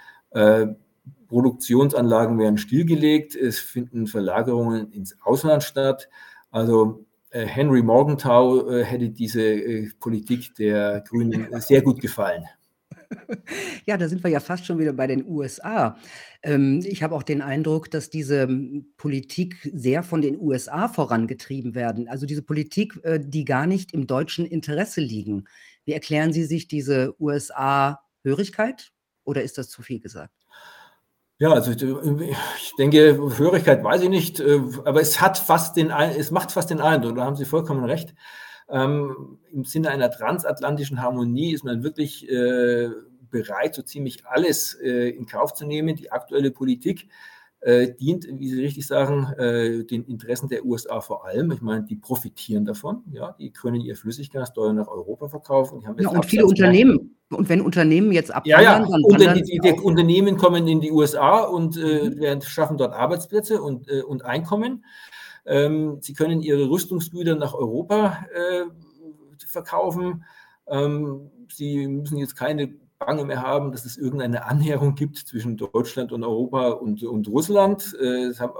[1.29, 3.35] Produktionsanlagen werden stillgelegt.
[3.35, 6.09] Es finden Verlagerungen ins Ausland statt.
[6.51, 12.45] Also äh, Henry Morgenthau äh, hätte diese äh, Politik der Grünen sehr gut gefallen.
[13.85, 15.99] Ja, da sind wir ja fast schon wieder bei den USA.
[16.43, 21.75] Ähm, ich habe auch den Eindruck, dass diese m, Politik sehr von den USA vorangetrieben
[21.75, 22.09] werden.
[22.09, 25.45] Also diese Politik, die gar nicht im deutschen Interesse liegen.
[25.85, 28.93] Wie erklären Sie sich diese USA-Hörigkeit?
[29.25, 30.42] Oder ist das zu viel gesagt?
[31.43, 36.31] Ja, also ich denke, Hörigkeit weiß ich nicht, äh, aber es hat fast den, es
[36.31, 38.15] macht fast den Eindruck, da haben Sie vollkommen recht.
[38.69, 42.91] Ähm, Im Sinne einer transatlantischen Harmonie ist man wirklich äh,
[43.29, 45.97] bereit, so ziemlich alles äh, in Kauf zu nehmen.
[45.97, 47.09] Die aktuelle Politik
[47.63, 51.53] äh, dient, wie Sie richtig sagen, äh, den Interessen der USA vor allem.
[51.53, 53.05] Ich meine, die profitieren davon.
[53.13, 55.81] Ja, die können ihr Flüssiggas teuer nach Europa verkaufen.
[55.81, 57.17] ja, und viele Unternehmen.
[57.31, 58.87] Und wenn Unternehmen jetzt abwandern, ja, ja.
[58.87, 62.43] dann und die, die, die Unternehmen kommen in die USA und äh, mhm.
[62.43, 64.85] schaffen dort Arbeitsplätze und, äh, und Einkommen.
[65.47, 68.65] Ähm, sie können ihre Rüstungsgüter nach Europa äh,
[69.47, 70.25] verkaufen.
[70.67, 76.13] Ähm, sie müssen jetzt keine Bange mehr haben, dass es irgendeine Annäherung gibt zwischen Deutschland
[76.13, 77.97] und Europa und, und Russland.
[78.01, 78.55] Äh, das haben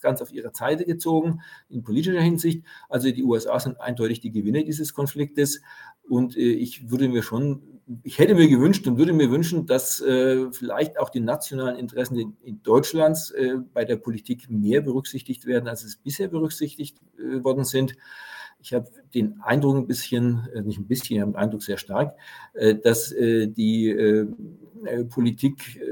[0.00, 2.64] ganz auf ihre Seite gezogen in politischer Hinsicht.
[2.88, 5.60] Also die USA sind eindeutig die Gewinner dieses Konfliktes.
[6.08, 10.00] Und äh, ich würde mir schon, ich hätte mir gewünscht und würde mir wünschen, dass
[10.00, 13.32] äh, vielleicht auch die nationalen Interessen in, Deutschlands
[13.72, 17.94] bei der Politik mehr berücksichtigt werden, als es bisher berücksichtigt worden sind.
[18.60, 21.78] Ich habe den Eindruck ein bisschen, äh, nicht ein bisschen, ich habe den Eindruck sehr
[21.78, 22.16] stark,
[22.54, 24.26] äh, dass äh, die
[25.10, 25.82] Politik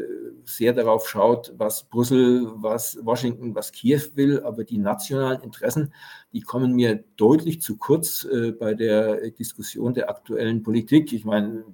[0.44, 5.92] sehr darauf schaut, was Brüssel, was Washington, was Kiew will, aber die nationalen Interessen,
[6.32, 8.28] die kommen mir deutlich zu kurz
[8.60, 11.12] bei der Diskussion der aktuellen Politik.
[11.12, 11.64] Ich meine,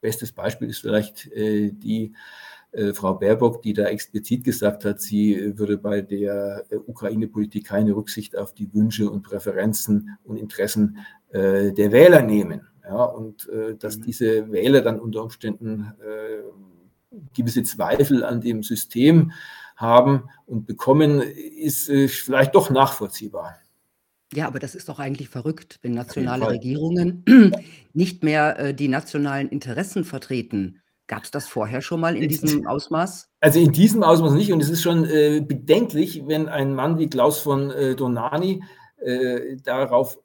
[0.00, 2.14] bestes Beispiel ist vielleicht die
[2.72, 7.66] äh, Frau Baerbock, die da explizit gesagt hat, sie äh, würde bei der äh, Ukraine-Politik
[7.66, 10.98] keine Rücksicht auf die Wünsche und Präferenzen und Interessen
[11.30, 12.68] äh, der Wähler nehmen.
[12.84, 14.02] Ja, und äh, dass mhm.
[14.02, 19.32] diese Wähler dann unter Umständen äh, gewisse Zweifel an dem System
[19.74, 23.56] haben und bekommen, ist vielleicht doch nachvollziehbar.
[24.32, 27.24] Ja, aber das ist doch eigentlich verrückt, wenn nationale Regierungen
[27.94, 33.28] nicht mehr die nationalen Interessen vertreten Gab es das vorher schon mal in diesem Ausmaß?
[33.40, 34.52] Also in diesem Ausmaß nicht.
[34.52, 38.62] Und es ist schon äh, bedenklich, wenn ein Mann wie Klaus von äh, Donani
[39.00, 40.20] äh, darauf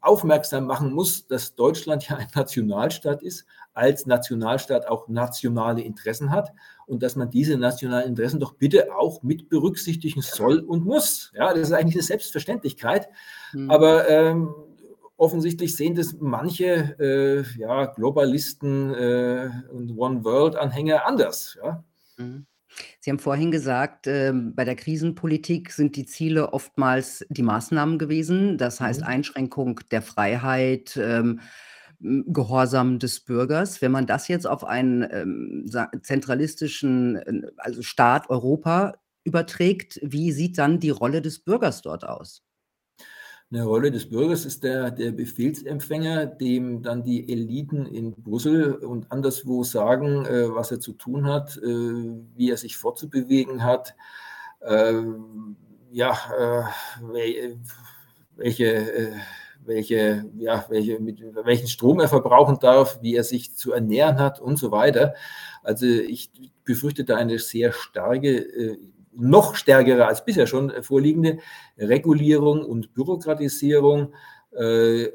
[0.00, 6.52] aufmerksam machen muss, dass Deutschland ja ein Nationalstaat ist, als Nationalstaat auch nationale Interessen hat
[6.86, 11.30] und dass man diese nationalen Interessen doch bitte auch mit berücksichtigen soll und muss.
[11.36, 13.08] Ja, das ist eigentlich eine Selbstverständlichkeit.
[13.52, 13.70] Hm.
[13.70, 14.52] Aber ähm,
[15.16, 21.56] offensichtlich sehen das manche äh, ja, Globalisten äh, und One World-Anhänger anders.
[21.62, 21.84] Ja.
[22.16, 22.46] Mhm.
[23.00, 28.58] Sie haben vorhin gesagt, äh, bei der Krisenpolitik sind die Ziele oftmals die Maßnahmen gewesen,
[28.58, 29.06] das heißt mhm.
[29.06, 31.40] Einschränkung der Freiheit, ähm,
[32.00, 33.80] Gehorsam des Bürgers.
[33.80, 35.70] Wenn man das jetzt auf einen ähm,
[36.02, 42.42] zentralistischen, äh, also Staat Europa überträgt, wie sieht dann die Rolle des Bürgers dort aus?
[43.54, 49.12] Eine Rolle des Bürgers ist der, der Befehlsempfänger, dem dann die Eliten in Brüssel und
[49.12, 51.62] anderswo sagen, äh, was er zu tun hat, äh,
[52.34, 53.94] wie er sich fortzubewegen hat,
[54.58, 54.94] äh,
[55.92, 57.54] ja, äh,
[58.36, 59.12] welche, äh,
[59.64, 64.40] welche, ja, welche, mit welchen Strom er verbrauchen darf, wie er sich zu ernähren hat
[64.40, 65.14] und so weiter.
[65.62, 66.32] Also ich
[66.64, 68.78] befürchte da eine sehr starke äh,
[69.16, 71.38] noch stärkere als bisher schon vorliegende
[71.78, 74.12] Regulierung und Bürokratisierung.
[74.52, 75.10] Äh,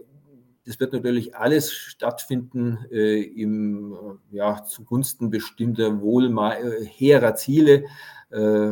[0.65, 7.85] das wird natürlich alles stattfinden äh, im, ja, zugunsten bestimmter wohlhehrer Ziele.
[8.29, 8.71] Äh,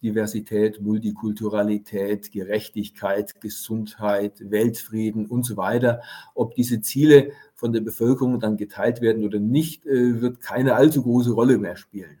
[0.00, 6.02] Diversität, Multikulturalität, Gerechtigkeit, Gesundheit, Weltfrieden und so weiter.
[6.36, 11.32] Ob diese Ziele von der Bevölkerung dann geteilt werden oder nicht, wird keine allzu große
[11.32, 12.16] Rolle mehr spielen.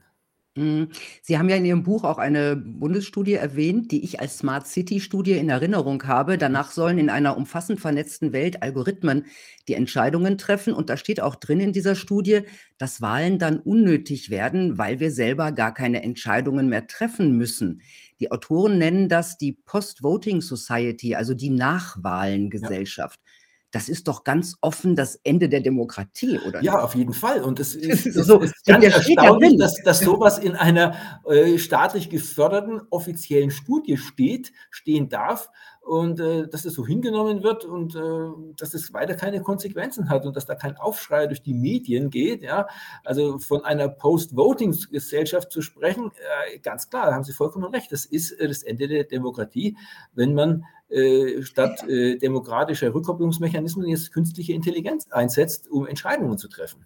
[0.58, 0.88] Mhm.
[1.22, 5.32] Sie haben ja in Ihrem Buch auch eine Bundesstudie erwähnt, die ich als Smart City-Studie
[5.32, 6.36] in Erinnerung habe.
[6.36, 9.26] Danach sollen in einer umfassend vernetzten Welt Algorithmen
[9.68, 10.72] die Entscheidungen treffen.
[10.72, 12.40] Und da steht auch drin in dieser Studie,
[12.76, 17.82] dass Wahlen dann unnötig werden, weil wir selber gar keine Entscheidungen mehr treffen müssen.
[18.18, 23.20] Die Autoren nennen das die Post-Voting Society, also die Nachwahlengesellschaft.
[23.22, 23.27] Ja
[23.70, 26.62] das ist doch ganz offen das Ende der Demokratie, oder?
[26.62, 27.42] Ja, auf jeden Fall.
[27.42, 30.94] Und es ist, ist, so, ist ganz erstaunlich, dass, dass sowas in einer
[31.28, 35.50] äh, staatlich geförderten offiziellen Studie steht, stehen darf
[35.88, 40.26] und äh, dass das so hingenommen wird und äh, dass es weiter keine Konsequenzen hat
[40.26, 42.42] und dass da kein Aufschrei durch die Medien geht.
[42.42, 42.68] Ja?
[43.04, 46.12] Also von einer Post-Voting-Gesellschaft zu sprechen,
[46.52, 47.90] äh, ganz klar, da haben Sie vollkommen recht.
[47.90, 49.78] Das ist äh, das Ende der Demokratie,
[50.12, 56.84] wenn man äh, statt äh, demokratischer Rückkopplungsmechanismen jetzt künstliche Intelligenz einsetzt, um Entscheidungen zu treffen.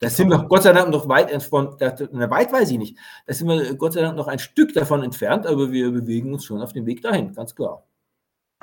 [0.00, 3.48] Da sind wir Gott sei Dank noch weit entfernt, weit weiß ich nicht, da sind
[3.48, 6.74] wir Gott sei Dank noch ein Stück davon entfernt, aber wir bewegen uns schon auf
[6.74, 7.86] dem Weg dahin, ganz klar.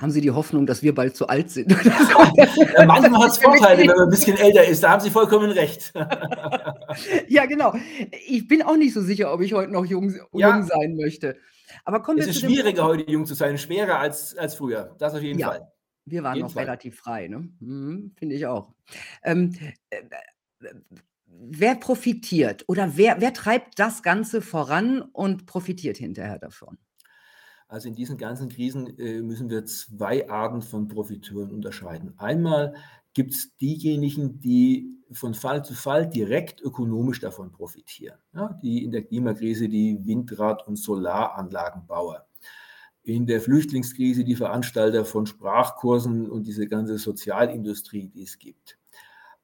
[0.02, 1.72] Haben Sie die Hoffnung, dass wir bald zu alt sind?
[1.86, 4.82] ja, manchmal hat es Vorteile, wenn man ein bisschen älter ist.
[4.82, 5.94] Da haben Sie vollkommen recht.
[7.28, 7.76] ja, genau.
[8.26, 10.56] Ich bin auch nicht so sicher, ob ich heute noch jung, ja.
[10.56, 11.38] jung sein möchte.
[11.86, 14.96] Aber kommen es ist schwieriger, heute jung zu sein, schwerer als, als früher.
[14.98, 15.50] Das auf jeden ja.
[15.50, 15.72] Fall.
[16.06, 16.64] Wir waren noch Fall.
[16.64, 17.48] relativ frei, ne?
[17.60, 18.74] Mhm, Finde ich auch.
[19.24, 19.56] Ähm,
[19.92, 20.02] äh,
[21.28, 26.80] wer profitiert oder wer, wer treibt das Ganze voran und profitiert hinterher davon?
[27.72, 32.14] Also in diesen ganzen Krisen äh, müssen wir zwei Arten von Profiteuren unterscheiden.
[32.18, 32.76] Einmal
[33.14, 38.20] gibt es diejenigen, die von Fall zu Fall direkt ökonomisch davon profitieren.
[38.34, 42.28] Ja, die in der Klimakrise die Windrad- und Solaranlagenbauer.
[43.04, 48.81] In der Flüchtlingskrise die Veranstalter von Sprachkursen und diese ganze Sozialindustrie, die es gibt.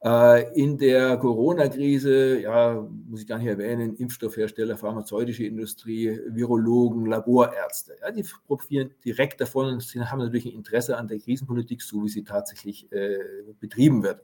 [0.04, 7.96] Äh, in der Corona-Krise, ja, muss ich gar nicht erwähnen, Impfstoffhersteller, pharmazeutische Industrie, Virologen, Laborärzte,
[8.02, 12.10] ja, die profitieren direkt davon und haben natürlich ein Interesse an der Krisenpolitik, so wie
[12.10, 13.18] sie tatsächlich äh,
[13.60, 14.22] betrieben wird.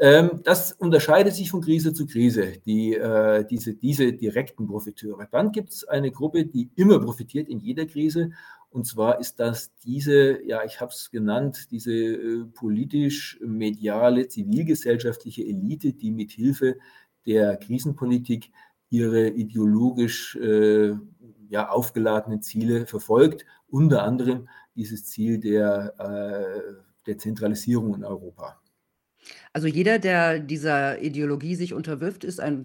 [0.00, 5.28] Ähm, das unterscheidet sich von Krise zu Krise, die, äh, diese, diese direkten Profiteure.
[5.30, 8.32] Dann gibt es eine Gruppe, die immer profitiert in jeder Krise
[8.72, 15.92] und zwar ist das diese, ja, ich habe es genannt, diese äh, politisch-mediale, zivilgesellschaftliche Elite,
[15.92, 16.76] die mit Hilfe
[17.26, 18.50] der Krisenpolitik
[18.88, 20.94] ihre ideologisch äh,
[21.48, 26.72] ja, aufgeladenen Ziele verfolgt, unter anderem dieses Ziel der, äh,
[27.06, 28.58] der Zentralisierung in Europa.
[29.52, 32.64] Also jeder, der dieser Ideologie sich unterwirft, ist ein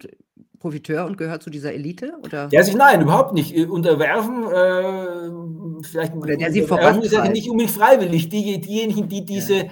[0.59, 2.13] Profiteur und gehört zu dieser Elite?
[2.23, 2.47] Oder?
[2.47, 3.55] Der sich, nein, überhaupt nicht.
[3.55, 8.29] Äh, unterwerfen, äh, vielleicht oder der sie ist ja nicht unbedingt freiwillig.
[8.29, 9.63] Die, diejenigen, die diese, ja.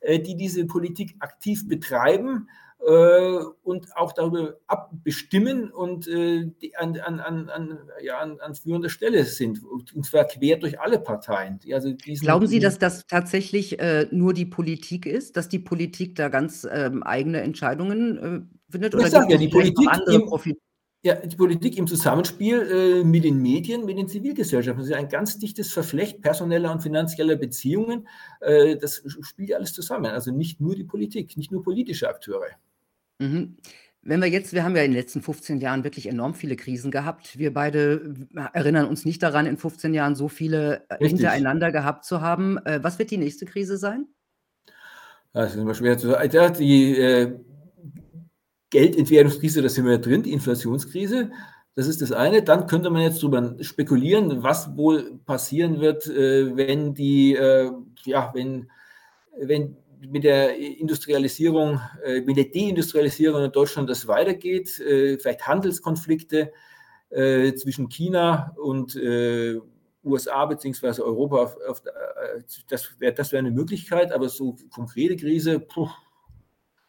[0.00, 2.48] äh, die diese Politik aktiv betreiben,
[2.86, 8.88] äh, und auch darüber abbestimmen und äh, die an, an, an, ja, an, an führender
[8.88, 11.60] Stelle sind, und zwar quer durch alle Parteien.
[11.74, 13.76] Also Glauben Sie, dass das tatsächlich
[14.10, 18.94] nur die Politik ist, dass die Politik da ganz ähm, eigene Entscheidungen findet?
[18.94, 20.56] Oder ich sage ja, die Politik, im,
[21.02, 24.82] ja, die Politik im Zusammenspiel äh, mit den Medien, mit den Zivilgesellschaften.
[24.82, 28.06] Das ist ein ganz dichtes Verflecht personeller und finanzieller Beziehungen.
[28.40, 30.06] Äh, das spielt alles zusammen.
[30.06, 32.48] Also nicht nur die Politik, nicht nur politische Akteure.
[33.18, 33.56] Mhm.
[34.02, 36.90] Wenn wir jetzt wir haben ja in den letzten 15 Jahren wirklich enorm viele Krisen
[36.90, 37.38] gehabt.
[37.38, 38.14] Wir beide
[38.54, 41.20] erinnern uns nicht daran, in 15 Jahren so viele äh, Richtig.
[41.20, 42.58] hintereinander gehabt zu haben.
[42.64, 44.06] Äh, was wird die nächste Krise sein?
[45.32, 46.54] Das ist immer schwer zu sagen.
[46.58, 47.38] Die äh,
[48.70, 51.30] Geldentwertungskrise, da sind wir ja drin, die Inflationskrise.
[51.74, 52.42] Das ist das eine.
[52.42, 57.70] Dann könnte man jetzt darüber spekulieren, was wohl passieren wird, äh, wenn die, äh,
[58.04, 58.70] ja, wenn,
[59.38, 66.52] wenn mit der Industrialisierung, äh, mit der Deindustrialisierung in Deutschland das weitergeht, vielleicht Handelskonflikte
[67.10, 68.96] zwischen China und
[70.04, 71.02] USA bzw.
[71.02, 71.52] Europa,
[72.68, 75.88] das wäre das wär eine Möglichkeit, aber so konkrete Krise, puh,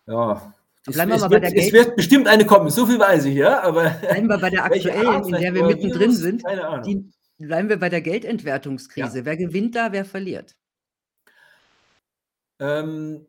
[0.06, 0.54] ja,
[0.88, 3.36] es, Bleiben wir mal bei wird, es wird bestimmt eine kommen, so viel weiß ich,
[3.36, 3.62] ja.
[3.62, 6.44] Aber bleiben wir bei der aktuellen, in der wir mittendrin sind.
[6.86, 9.20] Die, bleiben wir bei der Geldentwertungskrise.
[9.20, 9.26] Ja.
[9.26, 10.56] Wer gewinnt da, wer verliert?
[12.60, 13.26] Ähm,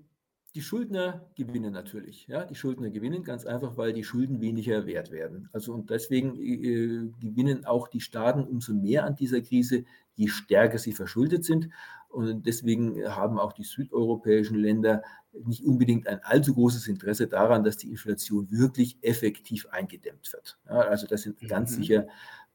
[0.54, 2.26] die Schuldner gewinnen natürlich.
[2.26, 2.44] Ja?
[2.44, 5.48] Die Schuldner gewinnen ganz einfach, weil die Schulden weniger wert werden.
[5.52, 9.84] Also und deswegen äh, gewinnen auch die Staaten umso mehr an dieser Krise,
[10.14, 11.70] je stärker sie verschuldet sind.
[12.08, 15.02] Und deswegen haben auch die südeuropäischen Länder
[15.44, 20.58] nicht unbedingt ein allzu großes Interesse daran, dass die Inflation wirklich effektiv eingedämmt wird.
[20.68, 21.82] Ja, also das sind ganz mhm.
[21.82, 22.06] sicher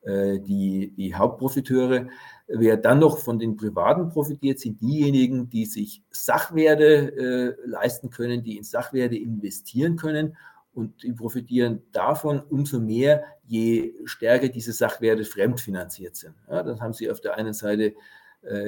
[0.02, 2.08] äh, die, die Hauptprofiteure.
[2.48, 8.44] Wer dann noch von den Privaten profitiert, sind diejenigen, die sich Sachwerte äh, leisten können,
[8.44, 10.38] die in Sachwerte investieren können.
[10.74, 16.36] Und die profitieren davon umso mehr, je stärker diese Sachwerte fremdfinanziert sind.
[16.48, 17.96] Ja, dann haben sie auf der einen Seite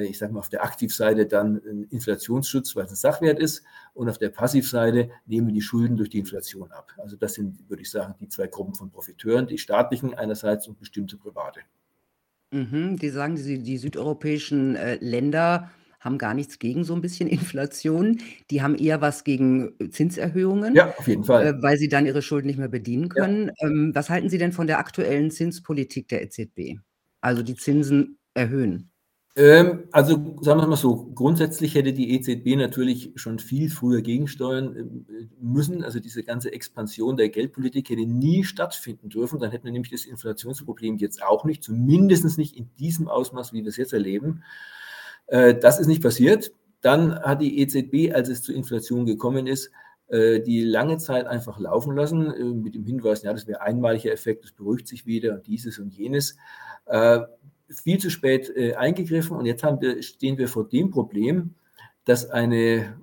[0.02, 3.62] ich sage mal, auf der Aktivseite dann ein Inflationsschutz, weil es ein Sachwert ist,
[3.94, 6.92] und auf der Passivseite nehmen die Schulden durch die Inflation ab.
[6.98, 10.78] Also das sind, würde ich sagen, die zwei Gruppen von Profiteuren, die staatlichen einerseits und
[10.78, 11.60] bestimmte private.
[12.52, 17.28] Mhm, die sagen, die, die südeuropäischen äh, Länder haben gar nichts gegen so ein bisschen
[17.28, 18.18] Inflation.
[18.50, 20.74] Die haben eher was gegen Zinserhöhungen.
[20.74, 21.46] Ja, auf jeden Fall.
[21.46, 23.52] Äh, weil sie dann ihre Schulden nicht mehr bedienen können.
[23.60, 23.68] Ja.
[23.68, 26.80] Ähm, was halten Sie denn von der aktuellen Zinspolitik der EZB?
[27.20, 28.89] Also die Zinsen erhöhen.
[29.36, 34.76] Ähm, also sagen wir mal so, grundsätzlich hätte die EZB natürlich schon viel früher gegensteuern
[34.76, 35.84] äh, müssen.
[35.84, 39.38] Also diese ganze Expansion der Geldpolitik hätte nie stattfinden dürfen.
[39.38, 43.62] Dann hätten wir nämlich das Inflationsproblem jetzt auch nicht, zumindest nicht in diesem Ausmaß, wie
[43.62, 44.42] wir es jetzt erleben.
[45.28, 46.52] Äh, das ist nicht passiert.
[46.80, 49.70] Dann hat die EZB, als es zur Inflation gekommen ist,
[50.08, 54.42] äh, die lange Zeit einfach laufen lassen, mit dem Hinweis, ja, das wäre einmaliger Effekt,
[54.44, 56.36] das beruhigt sich wieder und dieses und jenes
[57.70, 61.54] viel zu spät äh, eingegriffen und jetzt wir, stehen wir vor dem Problem,
[62.04, 62.96] dass eine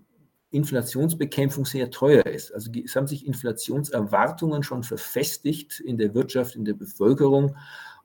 [0.51, 2.53] Inflationsbekämpfung sehr teuer ist.
[2.53, 7.55] Also es haben sich Inflationserwartungen schon verfestigt in der Wirtschaft, in der Bevölkerung.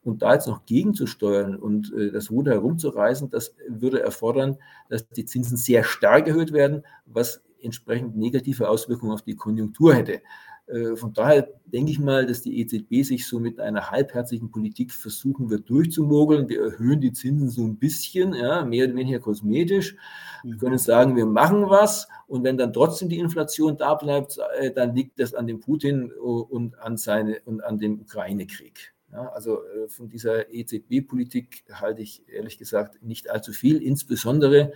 [0.04, 4.58] Und da jetzt noch gegenzusteuern und äh, das Ruder herumzureißen, das würde erfordern,
[4.88, 10.20] dass die Zinsen sehr stark erhöht werden, was entsprechend negative Auswirkungen auf die Konjunktur hätte.
[10.66, 14.92] Äh, von daher denke ich mal, dass die EZB sich so mit einer halbherzigen Politik
[14.92, 16.48] versuchen wird durchzumogeln.
[16.48, 19.96] Wir erhöhen die Zinsen so ein bisschen, ja, mehr oder weniger kosmetisch.
[20.44, 24.72] Wir können sagen, wir machen was und wenn dann trotzdem die Inflation da bleibt, äh,
[24.72, 28.92] dann liegt das an dem Putin und an, seine, und an dem Ukraine-Krieg.
[29.12, 34.72] Ja, also äh, von dieser EZB-Politik halte ich ehrlich gesagt nicht allzu viel, insbesondere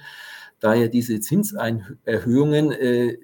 [0.61, 3.19] da ja diese Zinserhöhungen äh,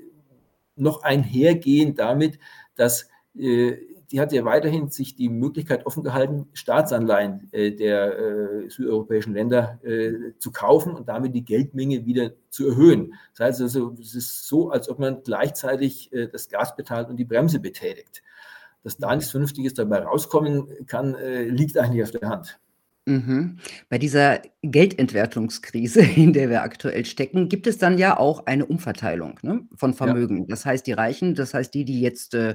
[0.76, 2.38] noch einhergehen damit,
[2.74, 3.76] dass äh,
[4.12, 9.80] die hat ja weiterhin sich die Möglichkeit offen gehalten, Staatsanleihen äh, der äh, südeuropäischen Länder
[9.82, 13.14] äh, zu kaufen und damit die Geldmenge wieder zu erhöhen.
[13.34, 17.16] Das heißt also, es ist so, als ob man gleichzeitig äh, das Gas bezahlt und
[17.16, 18.22] die Bremse betätigt.
[18.84, 22.60] Dass da nichts Vernünftiges dabei rauskommen kann, äh, liegt eigentlich auf der Hand.
[23.06, 23.58] Mhm.
[23.88, 29.38] Bei dieser Geldentwertungskrise, in der wir aktuell stecken, gibt es dann ja auch eine Umverteilung,
[29.42, 29.96] ne, von Ja.
[29.96, 30.46] Vermögen.
[30.46, 32.54] Das heißt, die Reichen, das heißt die, die jetzt, äh,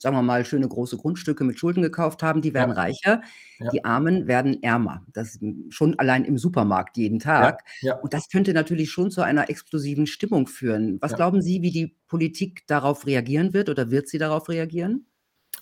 [0.00, 2.76] sagen wir mal, schöne große Grundstücke mit Schulden gekauft haben, die werden Ja.
[2.76, 3.22] reicher.
[3.58, 3.70] Ja.
[3.72, 5.04] Die Armen werden ärmer.
[5.12, 5.40] Das
[5.70, 7.64] schon allein im Supermarkt jeden Ja, Tag.
[7.80, 7.96] ja.
[7.96, 10.98] Und das könnte natürlich schon zu einer explosiven Stimmung führen.
[11.00, 11.16] Was Ja.
[11.16, 15.06] glauben Sie, wie die Politik darauf reagieren wird oder wird sie darauf reagieren?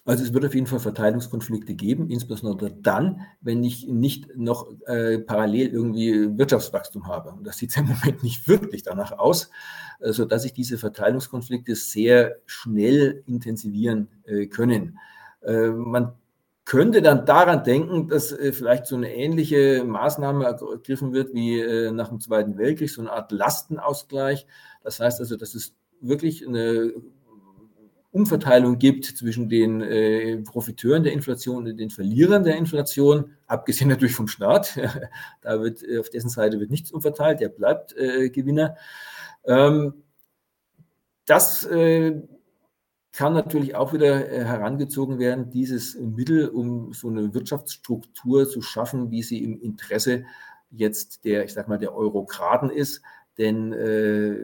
[0.05, 5.19] Also es wird auf jeden Fall Verteilungskonflikte geben, insbesondere dann, wenn ich nicht noch äh,
[5.19, 7.31] parallel irgendwie Wirtschaftswachstum habe.
[7.31, 9.51] Und das sieht ja im Moment nicht wirklich danach aus,
[10.01, 14.99] äh, sodass sich diese Verteilungskonflikte sehr schnell intensivieren äh, können.
[15.43, 16.13] Äh, man
[16.67, 21.93] könnte dann daran denken, dass äh, vielleicht so eine ähnliche Maßnahme ergriffen wird wie äh,
[21.93, 24.47] nach dem Zweiten Weltkrieg, so eine Art Lastenausgleich.
[24.83, 26.93] Das heißt also, dass es wirklich eine
[28.17, 34.15] Umverteilung gibt zwischen den äh, Profiteuren der Inflation und den Verlierern der Inflation, abgesehen natürlich
[34.15, 34.79] vom Staat.
[35.43, 38.77] da wird äh, auf dessen Seite wird nichts umverteilt, der bleibt äh, Gewinner.
[39.45, 39.95] Ähm,
[41.27, 42.23] das äh,
[43.13, 49.11] kann natürlich auch wieder äh, herangezogen werden, dieses Mittel, um so eine Wirtschaftsstruktur zu schaffen,
[49.11, 50.25] wie sie im Interesse
[50.71, 53.03] jetzt der, ich sag mal, der Eurokraten ist.
[53.37, 54.37] Denn äh,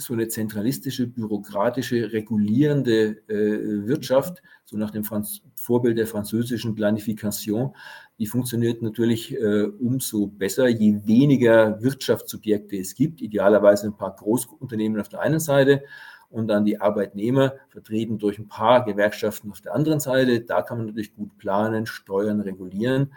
[0.00, 7.74] so eine zentralistische, bürokratische, regulierende äh, Wirtschaft, so nach dem Franz Vorbild der französischen Planification,
[8.18, 15.00] die funktioniert natürlich äh, umso besser, je weniger Wirtschaftssubjekte es gibt, idealerweise ein paar Großunternehmen
[15.00, 15.82] auf der einen Seite
[16.30, 20.40] und dann die Arbeitnehmer vertreten durch ein paar Gewerkschaften auf der anderen Seite.
[20.40, 23.12] Da kann man natürlich gut planen, steuern, regulieren.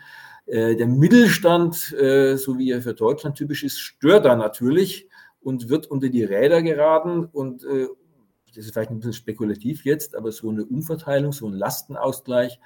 [0.45, 5.07] Äh, der Mittelstand, äh, so wie er für Deutschland typisch ist, stört da natürlich
[5.43, 7.25] und wird unter die Räder geraten.
[7.25, 7.87] Und äh,
[8.47, 12.59] das ist vielleicht ein bisschen spekulativ jetzt, aber so eine Umverteilung, so ein Lastenausgleich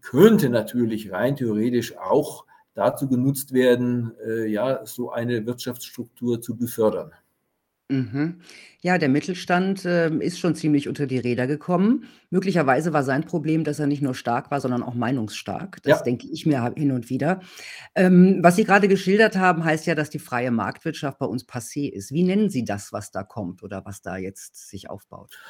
[0.00, 2.44] könnte natürlich rein theoretisch auch
[2.74, 7.12] dazu genutzt werden, äh, ja, so eine Wirtschaftsstruktur zu befördern.
[7.90, 8.40] Mhm.
[8.82, 12.04] Ja, der Mittelstand, ähm, ist schon ziemlich unter die Räder gekommen.
[12.30, 15.80] Möglicherweise war sein Problem, dass er nicht nur stark war, sondern auch meinungsstark.
[15.84, 16.04] Das Ja.
[16.04, 17.40] denke ich mir hin und wieder.
[17.94, 21.88] Ähm, was Sie gerade geschildert haben, heißt ja, dass die freie Marktwirtschaft bei uns passé
[21.90, 22.10] ist.
[22.12, 25.40] Wie nennen Sie das, was da kommt oder was da jetzt sich aufbaut?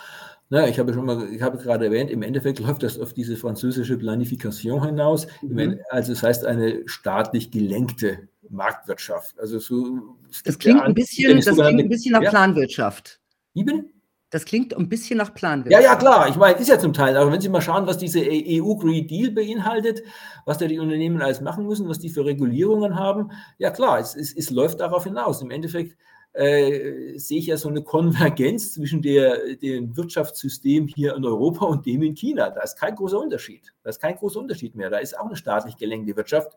[0.51, 3.13] Na ja, ich habe schon mal ich habe gerade erwähnt, im Endeffekt läuft das auf
[3.15, 5.27] diese französische Planification hinaus.
[5.43, 5.81] Mhm.
[5.91, 9.39] also, es heißt eine staatlich gelenkte Marktwirtschaft.
[9.41, 12.31] Also, so Das ja klingt 'n an bisschen das klingt sogenannte 'n bisschen nach ja?
[12.31, 13.21] Planwirtschaft.
[13.55, 13.85] Wie bitte?
[14.33, 15.85] Das klingt 'n bisschen nach Ja, Planwirtschaft.
[15.85, 16.29] ja, klar.
[16.29, 17.17] Ich meine, ist ja zum Teil.
[17.17, 20.03] Aber wenn Sie mal schauen, was diese EU Green Deal beinhaltet,
[20.45, 24.15] was da die Unternehmen alles machen müssen, was die für Regulierungen haben, ja klar, es
[24.15, 25.43] es es läuft darauf hinaus.
[25.43, 25.97] Im Endeffekt,
[26.35, 31.85] äh, sehe ich ja so eine Konvergenz zwischen der dem Wirtschaftssystem hier in Europa und
[31.87, 32.51] dem in China.
[32.51, 33.73] Da ist kein großer Unterschied.
[33.83, 34.91] Da ist kein großer Unterschied mehr.
[34.91, 36.53] Da ist auch eine staatlich gelenkte Wirtschaft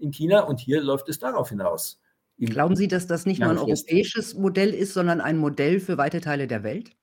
[0.00, 2.00] in China und hier läuft es darauf hinaus.
[2.38, 3.88] Glauben Sie, dass das nicht nur 'n Manifest.
[3.88, 6.96] europäisches Modell ist, sondern ein Modell für weite Teile der Welt?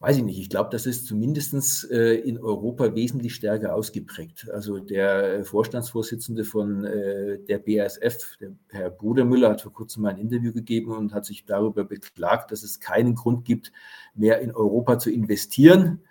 [0.00, 0.38] Weiß ich nicht.
[0.38, 4.46] Ich glaube, das ist zumindestens, äh, in Europa wesentlich stärker ausgeprägt.
[4.52, 10.18] Also, der Vorstandsvorsitzende von, äh, der BASF, der Herr Brudermüller, hat vor Kurzem mal ein
[10.18, 13.72] Interview gegeben und hat sich darüber beklagt, dass es keinen Grund gibt,
[14.14, 16.02] mehr in Europa zu investieren.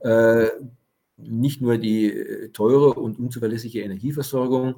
[0.00, 0.48] Äh,
[1.16, 4.76] nicht nur die, äh, teure und unzuverlässige Energieversorgung, äh,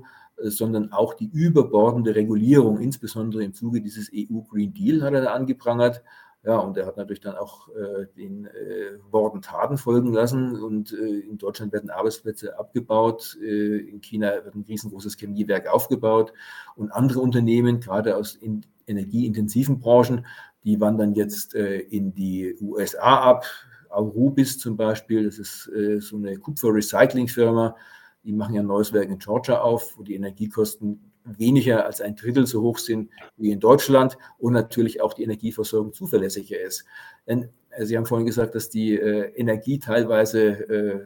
[0.51, 5.33] sondern auch die überbordende Regulierung, insbesondere im Zuge dieses EU Green Deal, hat er da
[5.35, 6.03] angeprangert.
[6.45, 10.93] Ja, und er hat natürlich dann auch, äh, den, äh, Worten Taten folgen lassen und,
[10.93, 16.33] äh, in Deutschland werden Arbeitsplätze abgebaut, äh, in China wird 'n riesengroßes Chemiewerk aufgebaut
[16.75, 20.27] und andere Unternehmen, grade aus in energieintensiven Branchen,
[20.65, 23.45] die wandern jetzt, äh, in die USA ab.
[23.91, 27.77] Aurubis zum Beispiel, das ist, äh, so 'ne Kupfer-Recycling-Firma,
[28.25, 32.17] die machen ja 'n neues Werk in Georgia auf, wo die Energiekosten weniger als ein
[32.17, 36.85] Drittel so hoch sind wie in Deutschland und natürlich auch die Energieversorgung zuverlässiger ist.
[37.27, 41.01] Denn äh, Sie haben vorhin gesagt, dass die äh, Energie teilweise, äh,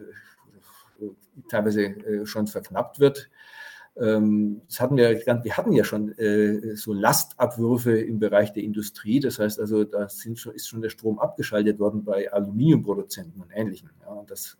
[1.49, 3.31] teilweise äh, schon verknappt wird.
[3.99, 9.21] Ähm, das hatten wir, wir hatten ja schon äh, so Lastabwürfe im Bereich der Industrie.
[9.21, 13.91] Das heißt also, da schon, ist schon der Strom abgeschaltet worden bei Aluminiumproduzenten und Ähnlichem.
[14.03, 14.59] Ja, und das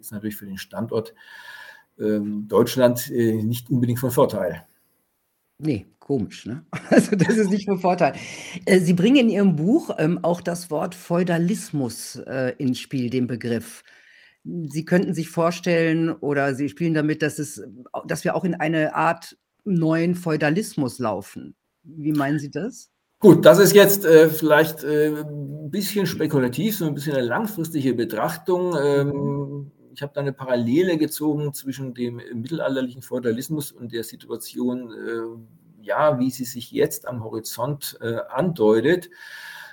[0.00, 1.14] ist natürlich für den Standort
[1.96, 4.64] Deutschland äh, nicht unbedingt von Vorteil.
[5.58, 6.64] Nee, komisch, ne?
[6.90, 8.14] Also das ist nicht von Vorteil.
[8.64, 13.26] Äh, Sie bringen in Ihrem Buch ähm, auch das Wort Feudalismus äh, ins Spiel, den
[13.26, 13.82] Begriff.
[14.44, 17.62] Sie könnten sich vorstellen oder Sie spielen damit, dass, es,
[18.06, 21.54] dass wir auch in eine Art neuen Feudalismus laufen.
[21.82, 22.90] Wie meinen Sie das?
[23.20, 27.92] Gut, das ist jetzt äh, vielleicht äh, ein bisschen spekulativ, so ein bisschen eine langfristige
[27.92, 28.74] Betrachtung.
[28.82, 35.84] Ähm, ich habe da eine Parallele gezogen zwischen dem mittelalterlichen Feudalismus und der Situation, äh,
[35.84, 39.10] ja, wie sie sich jetzt am Horizont äh, andeutet.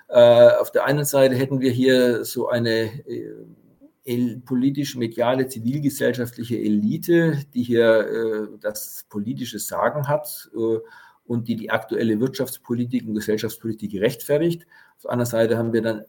[0.07, 7.63] Äh, auf der einen Seite hätten wir hier so eine äh, politisch-mediale, zivilgesellschaftliche Elite, die
[7.63, 10.79] hier äh, das politische Sagen hat äh,
[11.25, 14.65] und die die aktuelle Wirtschaftspolitik und Gesellschaftspolitik rechtfertigt.
[14.95, 16.05] Auf der anderen Seite haben wir dann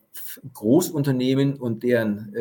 [0.54, 2.32] Großunternehmen und deren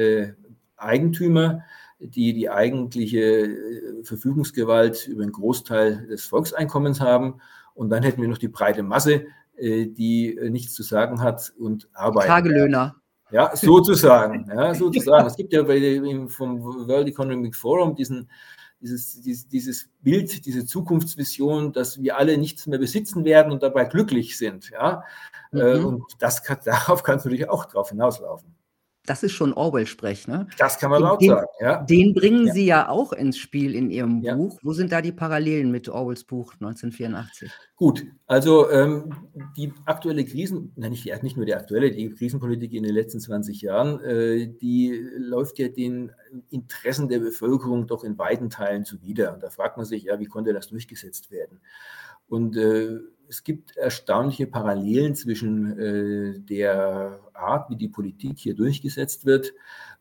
[0.78, 1.64] Eigentümer,
[2.00, 7.42] die die eigentliche äh, Verfügungsgewalt über einen Großteil des Volkseinkommens haben.
[7.74, 9.26] Und dann hätten wir noch die breite Masse,
[9.58, 12.30] äh, die äh, nichts zu sagen hat und arbeitet.
[12.30, 12.96] Tagelöhner.
[13.32, 14.50] Ja, sozusagen.
[14.50, 15.28] Ja, sozusagen.
[15.28, 18.30] es gibt ja bei dem, vom World Economic Forum diesen,
[18.80, 23.86] dieses, dieses, dieses Bild, diese Zukunftsvision, dass wir alle nichts mehr besitzen werden und dabei
[23.86, 24.70] glücklich sind.
[24.70, 25.04] Ja?
[25.52, 25.86] Mhm.
[25.86, 28.57] Und das kann, darauf kann es natürlich auch drauf hinauslaufen.
[29.08, 30.47] Das ist schon Orwell-Sprech, ne?
[30.58, 31.82] Das kann man laut den, sagen, ja.
[31.82, 32.53] Den bringen ja.
[32.53, 34.36] Sie ja auch ins Spiel in Ihrem ja.
[34.36, 34.60] Buch.
[34.62, 37.49] Wo sind da die Parallelen mit Orwells Buch 1984?
[37.78, 39.16] Gut, also ähm,
[39.55, 43.62] die aktuelle Krisen, nein, nicht, nicht nur die aktuelle, die Krisenpolitik in den letzten 20
[43.62, 46.12] Jahren, äh, die läuft ja den
[46.49, 49.34] Interessen der Bevölkerung doch in weiten Teilen zuwider.
[49.34, 51.62] Und da fragt man sich, ja, wie konnte das durchgesetzt werden?
[52.28, 52.99] Und äh,
[53.30, 59.54] es gibt erstaunliche Parallelen zwischen äh, der Art, wie die Politik hier durchgesetzt wird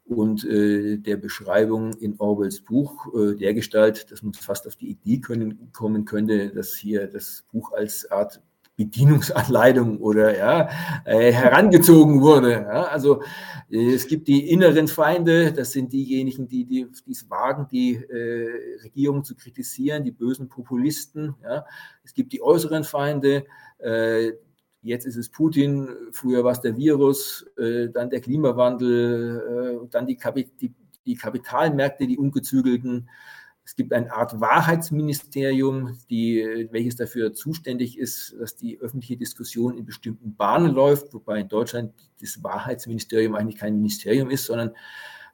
[0.05, 4.91] und äh, der Beschreibung in Orwells Buch, äh, der Gestalt, dass man fast auf die
[4.91, 8.41] Idee können, kommen könnte, dass hier das Buch als Art
[8.77, 10.69] Bedienungsanleitung oder ja,
[11.05, 12.53] äh, herangezogen wurde.
[12.53, 12.85] Ja.
[12.85, 13.23] Also
[13.71, 18.83] äh, es gibt die inneren Feinde, das sind diejenigen, die, die es wagen, die äh,
[18.85, 21.35] Regierung zu kritisieren, die bösen Populisten.
[21.43, 21.65] Ja.
[22.05, 23.47] Es gibt die äußeren Feinde,
[23.79, 24.33] äh,
[24.83, 30.07] jetzt ist es Putin, früher war es der Virus, äh, dann der Klimawandel, äh, dann
[30.07, 30.19] die,
[30.61, 30.75] die,
[31.07, 33.09] die Kapitalmärkte, die ungezügelten.
[33.67, 39.85] Es gibt eine Art Wahrheitsministerium, die, welches dafür zuständig ist, dass die öffentliche Diskussion in
[39.85, 44.71] bestimmten Bahnen läuft, wobei in Deutschland das Wahrheitsministerium eigentlich kein Ministerium ist, sondern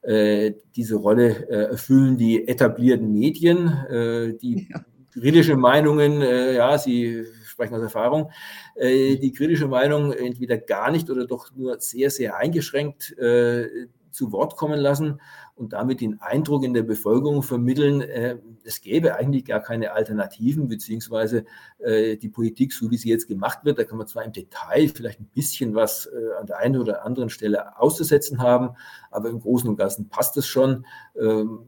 [0.01, 4.83] äh, diese Rolle äh, erfüllen die etablierten Medien, äh, die ja.
[5.13, 8.31] kritische Meinungen, äh, ja, Sie sprechen aus Erfahrung,
[8.77, 13.69] äh, die kritische Meinung entweder gar nicht oder doch nur sehr, sehr eingeschränkt äh,
[14.13, 15.21] zu Wort kommen lassen
[15.55, 20.69] und damit den Eindruck in der Bevölkerung vermitteln, äh, es gäbe eigentlich gar keine Alternativen,
[20.69, 21.45] beziehungsweise
[21.79, 24.89] äh, die Politik, so wie sie jetzt gemacht wird, da kann man zwar im Detail
[24.89, 28.71] vielleicht ein bisschen was äh, an der einen oder anderen Stelle auszusetzen haben,
[29.11, 30.87] aber im Großen und Ganzen passt es schon.
[31.21, 31.67] Ähm,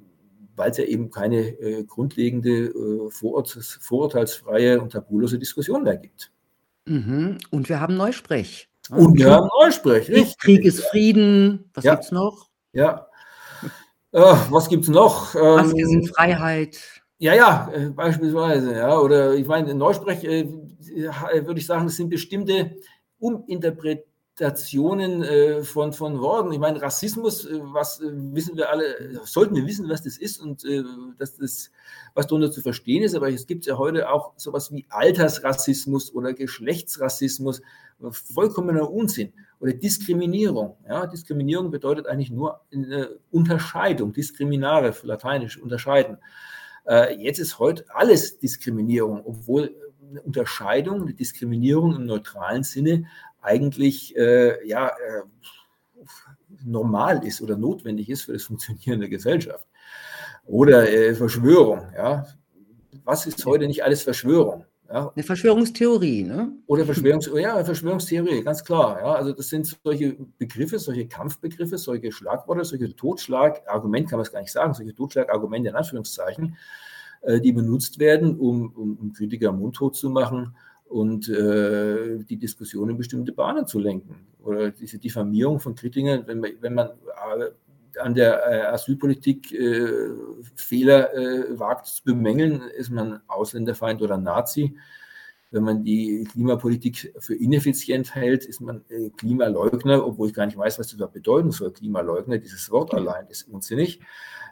[0.57, 6.31] weil es ja eben keine äh, grundlegende, äh, vorurteils, vorurteilsfreie und tabulose Diskussion mehr gibt.
[6.87, 7.39] Mhm.
[7.51, 8.69] Und wir haben Neusprech.
[8.91, 10.39] Und wir haben Neusprech, richtig.
[10.39, 11.71] Krieg ist Frieden.
[11.75, 11.95] Was ja.
[11.95, 12.49] es noch?
[12.73, 13.07] Ja.
[14.13, 14.21] Äh,
[14.51, 15.35] was es noch?
[15.35, 16.79] Ähm, Maske sind Freiheit.
[17.19, 18.99] Ja, ja, äh, beispielsweise, ja.
[18.99, 22.77] Oder ich meine, Neusprech, äh, äh, würde ich sagen, es sind bestimmte
[23.19, 26.53] Uminterpretationen Interpretationen äh, von, von Worten.
[26.53, 30.41] Ich meine, Rassismus, äh, was äh, wissen wir alle, sollten wir wissen, was das ist
[30.41, 30.83] und äh,
[31.19, 31.71] dass das,
[32.15, 36.33] was darunter zu verstehen ist, aber es gibt ja heute auch sowas wie Altersrassismus oder
[36.33, 37.63] Geschlechtsrassismus,
[38.11, 40.77] vollkommener Unsinn oder Diskriminierung.
[40.89, 46.19] Ja, Diskriminierung bedeutet eigentlich nur eine Unterscheidung, diskriminare, für Lateinisch unterscheiden.
[46.89, 49.77] Äh, jetzt ist heute alles Diskriminierung, obwohl
[50.11, 53.07] eine Unterscheidung, eine Diskriminierung im neutralen Sinne
[53.45, 55.23] eigentlich äh, ja, äh,
[56.65, 59.67] normal ist oder notwendig ist für das Funktionieren der Gesellschaft.
[60.47, 61.83] Oder äh, Verschwörung.
[61.95, 62.27] Ja.
[63.05, 64.65] Was ist heute nicht alles Verschwörung?
[64.89, 65.11] Ja.
[65.15, 66.53] Eine Verschwörungstheorie, ne?
[66.67, 68.99] Oder Verschwörungs ja, Verschwörungstheorie, ganz klar.
[69.01, 69.15] Ja.
[69.15, 74.41] Also das sind solche Begriffe, solche Kampfbegriffe, solche Schlagworte, solche Totschlagargumente, kann man es gar
[74.41, 76.57] nicht sagen, solche Totschlagargumente in Anführungszeichen,
[77.23, 80.55] äh, die benutzt werden, um, um, um Kritiker mundtot zu machen
[80.95, 84.29] und äh, die Diskussion in bestimmte Bahnen zu lenken.
[84.45, 89.89] Oder diese Diffamierung von Kritikern, wenn man, wenn man äh, an der äh, Asylpolitik äh,
[90.55, 94.77] Fehler äh, wagt zu bemängeln, ist man Ausländerfeind oder Nazi.
[95.51, 100.57] Wenn man die Klimapolitik für ineffizient hält, ist man äh, Klimaleugner, obwohl ich gar nicht
[100.59, 101.73] weiß, was das bedeuten soll.
[101.73, 103.99] Klimaleugner, dieses Wort allein ist unsinnig.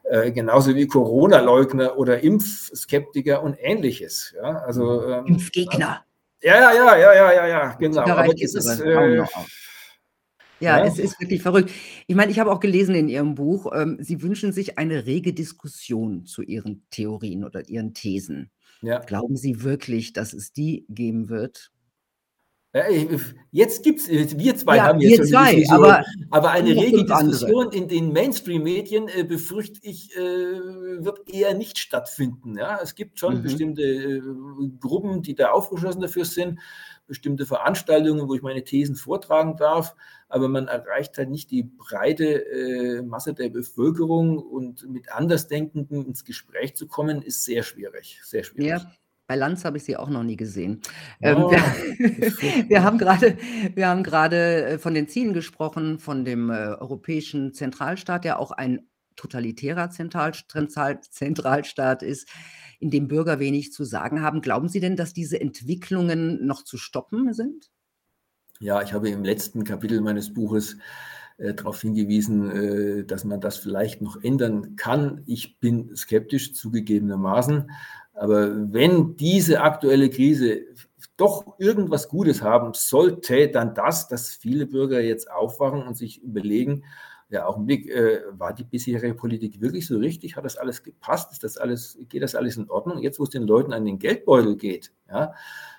[0.03, 4.35] Äh, genauso wie Corona-Leugner oder Impfskeptiker und ähnliches.
[4.37, 6.05] Ja, also, ähm, Impfgegner.
[6.43, 8.03] Ja, ja, ja, ja, ja, ja, ja, genau.
[8.03, 9.17] Aber das ist, äh,
[10.63, 11.71] ja, ja, es ist wirklich verrückt.
[12.07, 15.33] Ich meine, ich habe auch gelesen in Ihrem Buch, ähm, Sie wünschen sich eine rege
[15.33, 18.51] Diskussion zu Ihren Theorien oder Ihren Thesen.
[18.81, 18.99] Ja.
[19.01, 21.73] Glauben Sie wirklich, dass es die geben wird?
[23.51, 26.71] Jetzt gibt es, äh, wir zwei ja, haben jetzt schon zwei, Diskussion, aber, aber eine
[26.71, 30.21] rege Diskussion in den Mainstream-Medien, äh, befürchte ich, äh,
[31.05, 32.57] wird eher nicht stattfinden.
[32.57, 32.81] Ja?
[32.83, 33.43] Es gibt schon mhm.
[33.43, 34.23] bestimmte äh,
[34.81, 36.61] Gruppen, die da aufgeschlossen dafür sind,
[37.07, 39.95] bestimmte Veranstaltungen, wo ich meine Thesen vortragen darf,
[40.31, 46.25] aber man erreicht halt nicht die breite äh, Masse der Bevölkerung und mit Andersdenkenden ins
[46.25, 48.81] Gespräch zu kommen, ist sehr schwierig, sehr schwierig.
[48.83, 48.93] Ja.
[49.27, 50.81] Bei Lanz habe ich sie auch noch nie gesehen.
[51.23, 51.51] Oh.
[51.51, 51.59] wir,
[52.69, 53.37] wir, haben gerade,
[53.75, 58.51] wir haben gerade äh, von den Zielen gesprochen, von dem äh, europäischen Zentralstaat, der auch
[58.51, 62.29] ein totalitärer Zentral Zentralstaat ist
[62.83, 64.41] in dem Bürger wenig zu sagen haben.
[64.41, 67.71] Glauben Sie denn, dass diese Entwicklungen noch zu stoppen sind?
[68.59, 70.77] Ja, ich habe im letzten Kapitel meines Buches
[71.39, 75.23] äh, darauf hingewiesen, äh, dass man das vielleicht noch ändern kann.
[75.27, 77.71] Ich bin skeptisch zugegebenermaßen,
[78.15, 80.63] aber wenn diese aktuelle Krise
[81.17, 86.85] doch irgendwas Gutes haben sollte, dann das, dass viele Bürger jetzt aufwachen und sich überlegen,
[87.33, 90.37] ja, Augenblick, äh, war die bisherige Politik wirklich so richtig?
[90.37, 91.33] Hat das alles gepasst?
[91.33, 92.99] Ist das alles, geht das alles in Ordnung?
[92.99, 95.33] Jetzt, wo es den Leuten an den Geldbeutel geht, ja,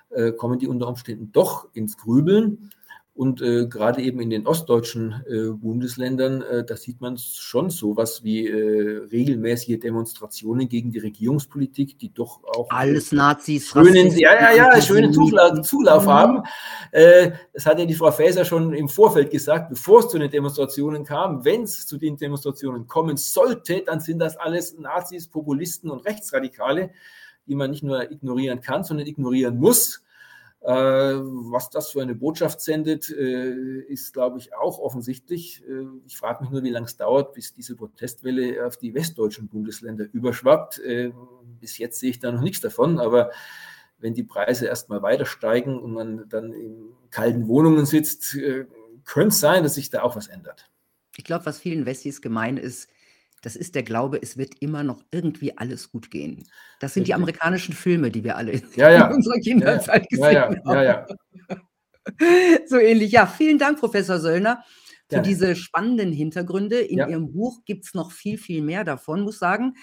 [0.09, 2.71] äh, kommen die unter Umständen doch ins Grübeln.
[3.15, 8.23] Und äh, gerade eben in den ostdeutschen äh, Bundesländern, äh, da sieht man schon sowas
[8.23, 14.55] wie äh, regelmäßige Demonstrationen gegen die Regierungspolitik, die doch auch alles Nazis, schönen, ja, ja,
[14.55, 16.09] ja, schönen Zulauf, Zulauf mhm.
[16.09, 16.43] haben.
[16.91, 20.31] Äh, das hat ja die Frau Faeser schon im Vorfeld gesagt, bevor es zu den
[20.31, 21.45] Demonstrationen kam.
[21.45, 26.89] Wenn es zu den Demonstrationen kommen sollte, dann sind das alles Nazis, Populisten und Rechtsradikale,
[27.45, 30.01] die man nicht nur ignorieren kann, sondern ignorieren muss.
[30.63, 35.61] Äh, was das für eine Botschaft sendet, äh, ist, glaube ich, auch offensichtlich.
[35.67, 39.49] Äh, ich frage mich nur, wie lange es dauert, bis diese Protestwelle auf die westdeutschen
[39.49, 40.81] Bundesländer überschwappt.
[41.59, 43.31] Bis jetzt sehe ich da noch nichts davon, aber
[43.97, 48.37] wenn die Preise erstmal weiter steigen und man dann in kalten Wohnungen sitzt,
[49.03, 50.69] könnte es sein, dass sich da auch was ändert.
[51.17, 52.89] Ich glaube, was vielen Wessis gemein ist,
[53.43, 56.47] das ist der Glaube, es wird immer noch irgendwie alles gut gehen.
[56.79, 59.07] Das sind die amerikanischen Filme, die wir alle ja, ja.
[59.07, 61.05] in unserer Kinderzeit ja, gesehen haben.
[62.67, 63.13] So ähnlich.
[63.13, 64.61] Ja, vielen Dank, Professor Söllner,
[65.09, 66.81] für diese spannenden Hintergründe.
[66.81, 69.75] In Ihrem Buch gibt es noch viel, viel mehr davon, muss sagen.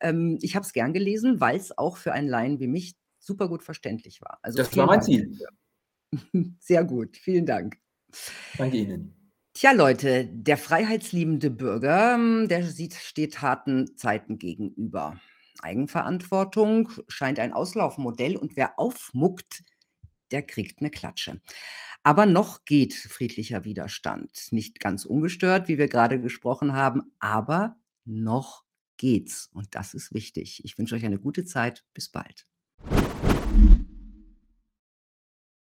[0.00, 3.48] Ähm, ich habe es gern gelesen, weil es auch für einen Laien wie mich super
[3.48, 4.38] gut verständlich war.
[4.42, 5.38] Also das war mein Ziel.
[6.58, 7.76] Sehr gut, vielen Dank.
[8.58, 9.19] Danke Ihnen.
[9.52, 15.20] Tja, Leute, der freiheitsliebende Bürger, hm, der sieht, steht harten Zeiten gegenüber.
[15.60, 19.64] Eigenverantwortung scheint ein Auslaufmodell und wer aufmuckt,
[20.30, 21.40] der kriegt eine Klatsche.
[22.02, 24.30] Aber noch geht friedlicher Widerstand.
[24.52, 28.64] Nicht ganz ungestört, wie wir gerade gesprochen haben, aber noch
[28.96, 29.50] geht's.
[29.52, 30.64] Und das ist wichtig.
[30.64, 31.84] Ich wünsche euch eine gute Zeit.
[31.92, 32.46] Bis bald.